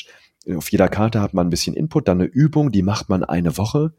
auf 0.56 0.72
jeder 0.72 0.88
Karte 0.88 1.20
hat 1.20 1.34
man 1.34 1.48
ein 1.48 1.50
bisschen 1.50 1.76
Input, 1.76 2.08
dann 2.08 2.22
eine 2.22 2.30
Übung, 2.30 2.72
die 2.72 2.82
macht 2.82 3.10
man 3.10 3.22
eine 3.22 3.58
Woche 3.58 3.92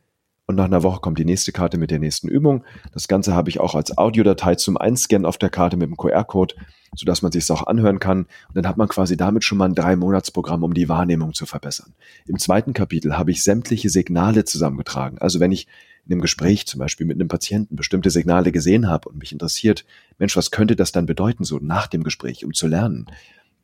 und 0.49 0.55
nach 0.55 0.65
einer 0.65 0.81
Woche 0.81 0.99
kommt 0.99 1.19
die 1.19 1.25
nächste 1.25 1.51
Karte 1.51 1.77
mit 1.77 1.91
der 1.91 1.99
nächsten 1.99 2.27
Übung. 2.27 2.63
Das 2.91 3.07
Ganze 3.07 3.35
habe 3.35 3.51
ich 3.51 3.59
auch 3.59 3.75
als 3.75 3.99
Audiodatei 3.99 4.55
zum 4.55 4.77
Einscannen 4.77 5.27
auf 5.27 5.37
der 5.37 5.51
Karte 5.51 5.77
mit 5.77 5.87
dem 5.87 5.95
QR-Code, 5.95 6.55
sodass 6.95 7.21
man 7.21 7.31
sich 7.31 7.43
es 7.43 7.51
auch 7.51 7.67
anhören 7.67 7.99
kann. 7.99 8.21
Und 8.47 8.55
dann 8.55 8.67
hat 8.67 8.75
man 8.75 8.87
quasi 8.87 9.15
damit 9.15 9.43
schon 9.43 9.59
mal 9.59 9.65
ein 9.65 9.75
Drei-Monats-Programm, 9.75 10.63
um 10.63 10.73
die 10.73 10.89
Wahrnehmung 10.89 11.35
zu 11.35 11.45
verbessern. 11.45 11.93
Im 12.25 12.39
zweiten 12.39 12.73
Kapitel 12.73 13.15
habe 13.15 13.29
ich 13.29 13.43
sämtliche 13.43 13.91
Signale 13.91 14.43
zusammengetragen. 14.43 15.19
Also 15.19 15.39
wenn 15.39 15.51
ich 15.51 15.67
in 16.07 16.13
einem 16.13 16.21
Gespräch 16.21 16.65
zum 16.65 16.79
Beispiel 16.79 17.05
mit 17.05 17.17
einem 17.17 17.27
Patienten 17.27 17.75
bestimmte 17.75 18.09
Signale 18.09 18.51
gesehen 18.51 18.89
habe 18.89 19.07
und 19.09 19.19
mich 19.19 19.31
interessiert, 19.31 19.85
Mensch, 20.17 20.35
was 20.35 20.49
könnte 20.49 20.75
das 20.75 20.91
dann 20.91 21.05
bedeuten, 21.05 21.43
so 21.43 21.59
nach 21.61 21.85
dem 21.85 22.03
Gespräch, 22.03 22.43
um 22.43 22.55
zu 22.55 22.65
lernen? 22.65 23.05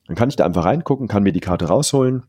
Dann 0.06 0.15
kann 0.15 0.30
ich 0.30 0.36
da 0.36 0.45
einfach 0.45 0.65
reingucken, 0.65 1.08
kann 1.08 1.24
mir 1.24 1.34
die 1.34 1.39
Karte 1.39 1.65
rausholen 1.65 2.26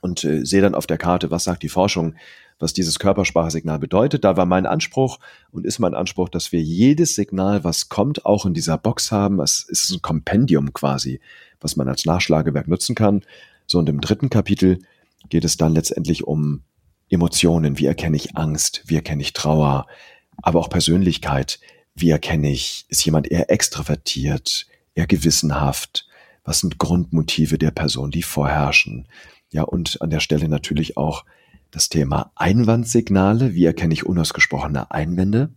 und 0.00 0.24
äh, 0.24 0.44
sehe 0.44 0.60
dann 0.60 0.74
auf 0.74 0.88
der 0.88 0.98
Karte, 0.98 1.30
was 1.30 1.44
sagt 1.44 1.62
die 1.62 1.68
Forschung, 1.68 2.16
was 2.58 2.72
dieses 2.72 2.98
Körpersprachsignal 2.98 3.78
bedeutet. 3.78 4.24
Da 4.24 4.36
war 4.36 4.46
mein 4.46 4.66
Anspruch 4.66 5.18
und 5.50 5.66
ist 5.66 5.78
mein 5.78 5.94
Anspruch, 5.94 6.28
dass 6.28 6.52
wir 6.52 6.62
jedes 6.62 7.14
Signal, 7.14 7.64
was 7.64 7.88
kommt, 7.88 8.24
auch 8.24 8.46
in 8.46 8.54
dieser 8.54 8.78
Box 8.78 9.12
haben. 9.12 9.40
Es 9.40 9.66
ist 9.68 9.90
ein 9.90 10.02
Kompendium 10.02 10.72
quasi, 10.72 11.20
was 11.60 11.76
man 11.76 11.88
als 11.88 12.06
Nachschlagewerk 12.06 12.68
nutzen 12.68 12.94
kann. 12.94 13.22
So, 13.66 13.78
und 13.78 13.88
im 13.88 14.00
dritten 14.00 14.30
Kapitel 14.30 14.78
geht 15.28 15.44
es 15.44 15.56
dann 15.56 15.74
letztendlich 15.74 16.24
um 16.24 16.62
Emotionen. 17.10 17.78
Wie 17.78 17.86
erkenne 17.86 18.16
ich 18.16 18.36
Angst? 18.36 18.82
Wie 18.86 18.96
erkenne 18.96 19.22
ich 19.22 19.32
Trauer? 19.32 19.86
Aber 20.42 20.60
auch 20.60 20.70
Persönlichkeit. 20.70 21.60
Wie 21.94 22.10
erkenne 22.10 22.50
ich, 22.50 22.86
ist 22.88 23.04
jemand 23.04 23.30
eher 23.30 23.50
extrovertiert, 23.50 24.66
eher 24.94 25.06
gewissenhaft? 25.06 26.06
Was 26.44 26.60
sind 26.60 26.78
Grundmotive 26.78 27.58
der 27.58 27.70
Person, 27.70 28.10
die 28.10 28.22
vorherrschen? 28.22 29.08
Ja, 29.50 29.62
und 29.62 30.00
an 30.02 30.10
der 30.10 30.20
Stelle 30.20 30.48
natürlich 30.48 30.96
auch 30.96 31.24
das 31.76 31.90
Thema 31.90 32.32
Einwandsignale. 32.36 33.52
Wie 33.52 33.66
erkenne 33.66 33.92
ich 33.92 34.06
unausgesprochene 34.06 34.90
Einwände? 34.90 35.50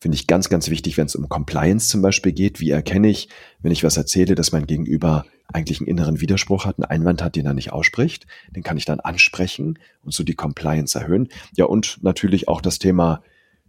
Finde 0.00 0.16
ich 0.16 0.26
ganz, 0.26 0.48
ganz 0.48 0.70
wichtig, 0.70 0.96
wenn 0.96 1.04
es 1.04 1.16
um 1.16 1.28
Compliance 1.28 1.90
zum 1.90 2.00
Beispiel 2.00 2.32
geht. 2.32 2.60
Wie 2.60 2.70
erkenne 2.70 3.08
ich, 3.08 3.28
wenn 3.60 3.70
ich 3.70 3.84
was 3.84 3.98
erzähle, 3.98 4.36
dass 4.36 4.52
mein 4.52 4.66
Gegenüber 4.66 5.26
eigentlich 5.52 5.80
einen 5.80 5.88
inneren 5.88 6.22
Widerspruch 6.22 6.64
hat, 6.64 6.78
einen 6.78 6.86
Einwand 6.86 7.22
hat, 7.22 7.36
den 7.36 7.44
er 7.44 7.52
nicht 7.52 7.74
ausspricht? 7.74 8.26
Den 8.56 8.62
kann 8.62 8.78
ich 8.78 8.86
dann 8.86 9.00
ansprechen 9.00 9.78
und 10.00 10.14
so 10.14 10.24
die 10.24 10.34
Compliance 10.34 10.98
erhöhen. 10.98 11.28
Ja, 11.54 11.66
und 11.66 11.98
natürlich 12.02 12.48
auch 12.48 12.62
das 12.62 12.78
Thema 12.78 13.22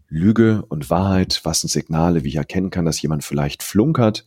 Lüge 0.08 0.64
und 0.70 0.90
Wahrheit. 0.90 1.42
Was 1.44 1.60
sind 1.60 1.72
Signale, 1.72 2.24
wie 2.24 2.30
ich 2.30 2.38
erkennen 2.38 2.70
kann, 2.70 2.86
dass 2.86 3.02
jemand 3.02 3.26
vielleicht 3.26 3.64
flunkert? 3.64 4.26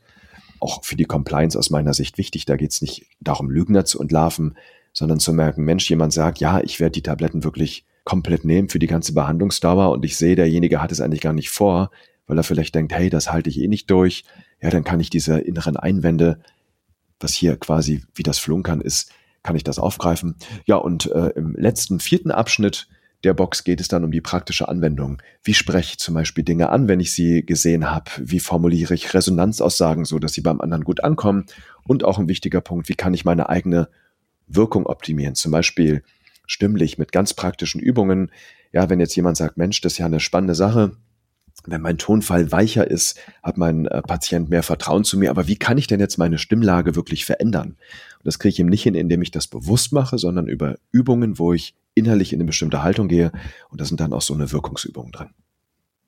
Auch 0.61 0.85
für 0.85 0.97
die 0.97 1.07
Compliance 1.07 1.59
aus 1.59 1.71
meiner 1.71 1.95
Sicht 1.95 2.19
wichtig. 2.19 2.45
Da 2.45 2.57
geht 2.57 2.73
es 2.73 2.83
nicht 2.83 3.07
darum, 3.21 3.49
Lügner 3.49 3.87
zu 3.87 4.03
entlarven, 4.03 4.55
sondern 4.99 5.21
zu 5.21 5.33
merken, 5.33 5.63
Mensch, 5.63 5.89
jemand 5.89 6.13
sagt, 6.13 6.41
ja, 6.41 6.61
ich 6.61 6.81
werde 6.81 6.91
die 6.91 7.05
Tabletten 7.05 7.45
wirklich 7.45 7.87
komplett 8.03 8.45
nehmen 8.45 8.69
für 8.69 8.81
die 8.81 8.89
ganze 8.89 9.15
Behandlungsdauer 9.15 9.93
und 9.93 10.05
ich 10.05 10.17
sehe, 10.17 10.35
derjenige 10.35 10.83
hat 10.83 10.91
es 10.91 11.01
eigentlich 11.01 11.21
gar 11.21 11.33
nicht 11.33 11.51
vor, 11.51 11.93
weil 12.27 12.37
er 12.37 12.43
vielleicht 12.43 12.75
denkt, 12.75 12.93
hey, 12.93 13.09
das 13.09 13.31
halte 13.31 13.49
ich 13.49 13.61
eh 13.61 13.69
nicht 13.69 13.89
durch. 13.93 14.25
Ja, 14.61 14.71
dann 14.71 14.83
kann 14.83 14.99
ich 14.99 15.09
diese 15.09 15.39
inneren 15.39 15.77
Einwände, 15.77 16.41
was 17.21 17.33
hier 17.33 17.57
quasi 17.57 18.03
wie 18.13 18.25
das 18.25 18.41
Flunkern 18.41 18.81
ist, 18.81 19.13
kann 19.45 19.55
ich 19.55 19.63
das 19.63 19.79
aufgreifen. 19.79 20.35
Ja, 20.67 20.75
und 20.75 21.07
äh, 21.13 21.29
im 21.37 21.55
letzten 21.55 22.01
vierten 22.01 22.33
Abschnitt 22.33 22.89
der 23.23 23.35
Box 23.35 23.63
geht 23.63 23.81
es 23.81 23.87
dann 23.87 24.03
um 24.03 24.11
die 24.11 24.21
praktische 24.21 24.69
Anwendung. 24.69 25.23
Wie 25.45 25.55
spreche 25.55 25.93
ich 25.93 25.99
zum 25.99 26.15
Beispiel 26.15 26.43
Dinge 26.43 26.71
an, 26.71 26.89
wenn 26.89 26.99
ich 26.99 27.13
sie 27.13 27.47
gesehen 27.47 27.89
habe? 27.89 28.11
Wie 28.19 28.41
formuliere 28.41 28.95
ich 28.95 29.15
Resonanzaussagen 29.15 30.05
so, 30.05 30.19
dass 30.19 30.33
sie 30.33 30.41
beim 30.41 30.61
anderen 30.61 30.83
gut 30.83 31.05
ankommen? 31.05 31.47
Und 31.85 32.03
auch 32.03 32.19
ein 32.19 32.29
wichtiger 32.29 32.61
Punkt, 32.61 32.89
wie 32.89 32.95
kann 32.95 33.15
ich 33.15 33.25
meine 33.25 33.49
eigene 33.49 33.89
Wirkung 34.49 34.87
optimieren. 34.87 35.35
Zum 35.35 35.53
Beispiel 35.53 36.03
stimmlich 36.47 36.99
mit 36.99 37.13
ganz 37.13 37.35
praktischen 37.35 37.81
Übungen. 37.81 38.31
Ja, 38.73 38.91
wenn 38.91 39.01
jetzt 39.01 39.15
jemand 39.15 39.37
sagt, 39.37 39.57
Mensch, 39.57 39.81
das 39.81 39.93
ist 39.93 39.99
ja 39.99 40.07
eine 40.07 40.21
spannende 40.21 40.55
Sache. 40.55 40.97
Wenn 41.67 41.81
mein 41.81 41.99
Tonfall 41.99 42.51
weicher 42.53 42.89
ist, 42.91 43.19
hat 43.43 43.59
mein 43.59 43.87
äh, 43.87 44.01
Patient 44.03 44.49
mehr 44.49 44.63
Vertrauen 44.63 45.05
zu 45.05 45.19
mir. 45.19 45.31
Aber 45.31 45.49
wie 45.49 45.57
kann 45.57 45.77
ich 45.77 45.87
denn 45.87 46.01
jetzt 46.01 46.17
meine 46.17 46.39
Stimmlage 46.39 46.95
wirklich 46.95 47.25
verändern? 47.25 47.71
Und 47.71 48.25
das 48.25 48.39
kriege 48.39 48.51
ich 48.51 48.59
ihm 48.61 48.69
nicht 48.69 48.83
hin, 48.83 48.95
indem 48.95 49.23
ich 49.23 49.31
das 49.31 49.49
bewusst 49.49 49.93
mache, 49.93 50.19
sondern 50.19 50.47
über 50.47 50.77
Übungen, 50.93 51.39
wo 51.39 51.53
ich 51.53 51.75
innerlich 51.95 52.33
in 52.33 52.39
eine 52.39 52.47
bestimmte 52.47 52.83
Haltung 52.83 53.09
gehe. 53.09 53.33
Und 53.71 53.81
da 53.81 53.85
sind 53.85 54.01
dann 54.01 54.13
auch 54.13 54.23
so 54.23 54.35
eine 54.35 54.53
Wirkungsübungen 54.53 55.13
drin. 55.13 55.31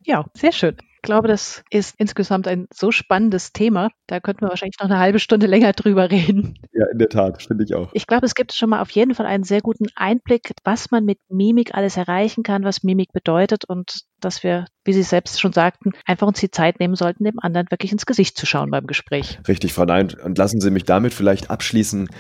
Ja, 0.05 0.25
sehr 0.35 0.53
schön. 0.53 0.77
Ich 1.03 1.07
glaube, 1.07 1.29
das 1.29 1.65
ist 1.71 1.95
insgesamt 1.97 2.47
ein 2.47 2.69
so 2.75 2.91
spannendes 2.91 3.55
Thema. 3.55 3.89
Da 4.07 4.21
könnten 4.21 4.43
wir 4.43 4.51
wahrscheinlich 4.51 4.77
noch 4.79 4.91
eine 4.91 4.99
halbe 4.99 5.19
Stunde 5.19 5.47
länger 5.47 5.73
drüber 5.73 6.11
reden. 6.11 6.59
Ja, 6.75 6.85
in 6.93 6.99
der 6.99 7.09
Tat, 7.09 7.43
finde 7.43 7.65
ich 7.65 7.75
auch. 7.75 7.89
Ich 7.95 8.07
glaube, 8.07 8.27
es 8.27 8.35
gibt 8.35 8.53
schon 8.53 8.69
mal 8.69 8.83
auf 8.83 8.91
jeden 8.91 9.15
Fall 9.15 9.25
einen 9.25 9.45
sehr 9.45 9.63
guten 9.63 9.87
Einblick, 9.97 10.53
was 10.63 10.91
man 10.91 11.07
mit 11.07 11.19
Mimik 11.31 11.75
alles 11.75 11.97
erreichen 11.97 12.43
kann, 12.43 12.65
was 12.65 12.83
Mimik 12.83 13.13
bedeutet 13.13 13.65
und 13.65 14.01
dass 14.21 14.43
wir, 14.43 14.67
wie 14.85 14.93
Sie 14.93 15.03
selbst 15.03 15.41
schon 15.41 15.55
sagten, 15.55 15.93
einfach 16.05 16.27
uns 16.27 16.39
die 16.39 16.51
Zeit 16.51 16.81
nehmen 16.81 16.97
sollten, 16.97 17.25
dem 17.25 17.39
anderen 17.41 17.71
wirklich 17.71 17.93
ins 17.93 18.05
Gesicht 18.05 18.37
zu 18.37 18.45
schauen 18.45 18.71
beim 18.71 18.87
Gespräch. 18.87 19.39
Richtig, 19.49 19.73
Frau 19.73 19.87
Nein. 19.87 20.15
Und 20.23 20.37
lassen 20.37 20.61
Sie 20.61 20.71
mich 20.71 20.85
damit 20.85 21.15
vielleicht 21.15 21.49
abschließen. 21.49 22.11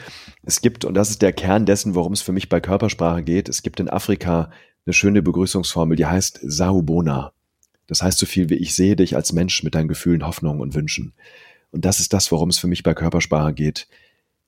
Es 0.42 0.62
gibt, 0.62 0.86
und 0.86 0.94
das 0.94 1.10
ist 1.10 1.20
der 1.20 1.34
Kern 1.34 1.66
dessen, 1.66 1.94
worum 1.94 2.14
es 2.14 2.22
für 2.22 2.32
mich 2.32 2.48
bei 2.48 2.60
Körpersprache 2.60 3.22
geht, 3.22 3.50
es 3.50 3.62
gibt 3.62 3.78
in 3.78 3.90
Afrika 3.90 4.50
eine 4.86 4.94
schöne 4.94 5.20
Begrüßungsformel, 5.20 5.98
die 5.98 6.06
heißt 6.06 6.40
Saubona. 6.42 7.34
Das 7.90 8.03
heißt 8.03 8.18
so 8.18 8.24
viel 8.26 8.48
wie 8.50 8.55
ich 8.55 8.76
sehe 8.76 8.94
dich 8.94 9.16
als 9.16 9.33
Mensch 9.33 9.64
mit 9.64 9.74
deinen 9.74 9.88
Gefühlen, 9.88 10.24
Hoffnungen 10.24 10.61
und 10.61 10.76
Wünschen. 10.76 11.12
Und 11.72 11.85
das 11.85 11.98
ist 11.98 12.12
das, 12.12 12.31
worum 12.31 12.48
es 12.48 12.59
für 12.59 12.68
mich 12.68 12.85
bei 12.85 12.94
Körpersprache 12.94 13.53
geht. 13.53 13.88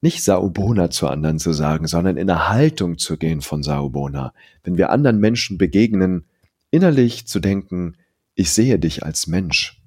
Nicht 0.00 0.22
Saubona 0.22 0.90
zu 0.90 1.08
anderen 1.08 1.40
zu 1.40 1.52
sagen, 1.52 1.88
sondern 1.88 2.16
in 2.16 2.30
eine 2.30 2.48
Haltung 2.48 2.98
zu 2.98 3.16
gehen 3.16 3.40
von 3.40 3.64
Saubona. 3.64 4.32
Wenn 4.62 4.76
wir 4.76 4.90
anderen 4.90 5.18
Menschen 5.18 5.58
begegnen, 5.58 6.24
innerlich 6.70 7.26
zu 7.26 7.40
denken, 7.40 7.96
ich 8.36 8.50
sehe 8.50 8.78
dich 8.78 9.02
als 9.02 9.26
Mensch 9.26 9.82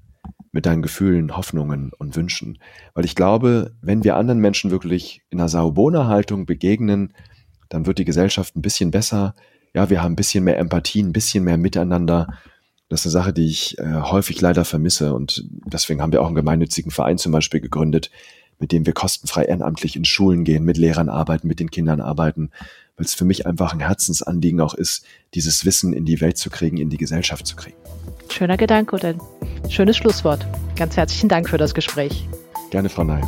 mit 0.51 0.65
deinen 0.65 0.81
Gefühlen, 0.81 1.37
Hoffnungen 1.37 1.91
und 1.97 2.17
Wünschen. 2.17 2.59
Weil 2.93 3.05
ich 3.05 3.15
glaube, 3.15 3.73
wenn 3.81 4.03
wir 4.03 4.17
anderen 4.17 4.39
Menschen 4.39 4.69
wirklich 4.69 5.21
in 5.29 5.39
einer 5.39 5.47
Saubona-Haltung 5.47 6.45
begegnen, 6.45 7.13
dann 7.69 7.85
wird 7.85 7.99
die 7.99 8.05
Gesellschaft 8.05 8.57
ein 8.57 8.61
bisschen 8.61 8.91
besser. 8.91 9.33
Ja, 9.73 9.89
wir 9.89 10.03
haben 10.03 10.13
ein 10.13 10.17
bisschen 10.17 10.43
mehr 10.43 10.59
Empathie, 10.59 11.03
ein 11.03 11.13
bisschen 11.13 11.45
mehr 11.45 11.57
Miteinander 11.57 12.27
das 12.89 13.01
ist 13.01 13.07
eine 13.07 13.23
Sache, 13.23 13.33
die 13.33 13.47
ich 13.47 13.77
äh, 13.79 14.01
häufig 14.01 14.39
leider 14.41 14.65
vermisse 14.65 15.13
und 15.13 15.45
deswegen 15.65 16.01
haben 16.01 16.11
wir 16.11 16.21
auch 16.21 16.27
einen 16.27 16.35
gemeinnützigen 16.35 16.91
Verein 16.91 17.17
zum 17.17 17.31
Beispiel 17.31 17.59
gegründet, 17.59 18.11
mit 18.59 18.71
dem 18.71 18.85
wir 18.85 18.93
kostenfrei 18.93 19.43
ehrenamtlich 19.43 19.95
in 19.95 20.05
Schulen 20.05 20.43
gehen, 20.43 20.63
mit 20.63 20.77
Lehrern 20.77 21.09
arbeiten, 21.09 21.47
mit 21.47 21.59
den 21.59 21.71
Kindern 21.71 21.99
arbeiten, 21.99 22.51
weil 22.95 23.05
es 23.05 23.13
für 23.13 23.25
mich 23.25 23.45
einfach 23.45 23.73
ein 23.73 23.79
Herzensanliegen 23.79 24.61
auch 24.61 24.73
ist, 24.73 25.05
dieses 25.33 25.65
Wissen 25.65 25.93
in 25.93 26.05
die 26.05 26.21
Welt 26.21 26.37
zu 26.37 26.49
kriegen, 26.49 26.77
in 26.77 26.89
die 26.89 26.97
Gesellschaft 26.97 27.45
zu 27.47 27.55
kriegen. 27.55 27.77
Schöner 28.29 28.57
Gedanke 28.57 28.95
und 28.95 29.05
ein 29.05 29.19
schönes 29.69 29.97
Schlusswort. 29.97 30.45
Ganz 30.75 30.95
herzlichen 30.95 31.29
Dank 31.29 31.49
für 31.49 31.57
das 31.57 31.73
Gespräch. 31.73 32.27
Gerne, 32.71 32.89
Frau 32.89 33.03
Ney. 33.03 33.21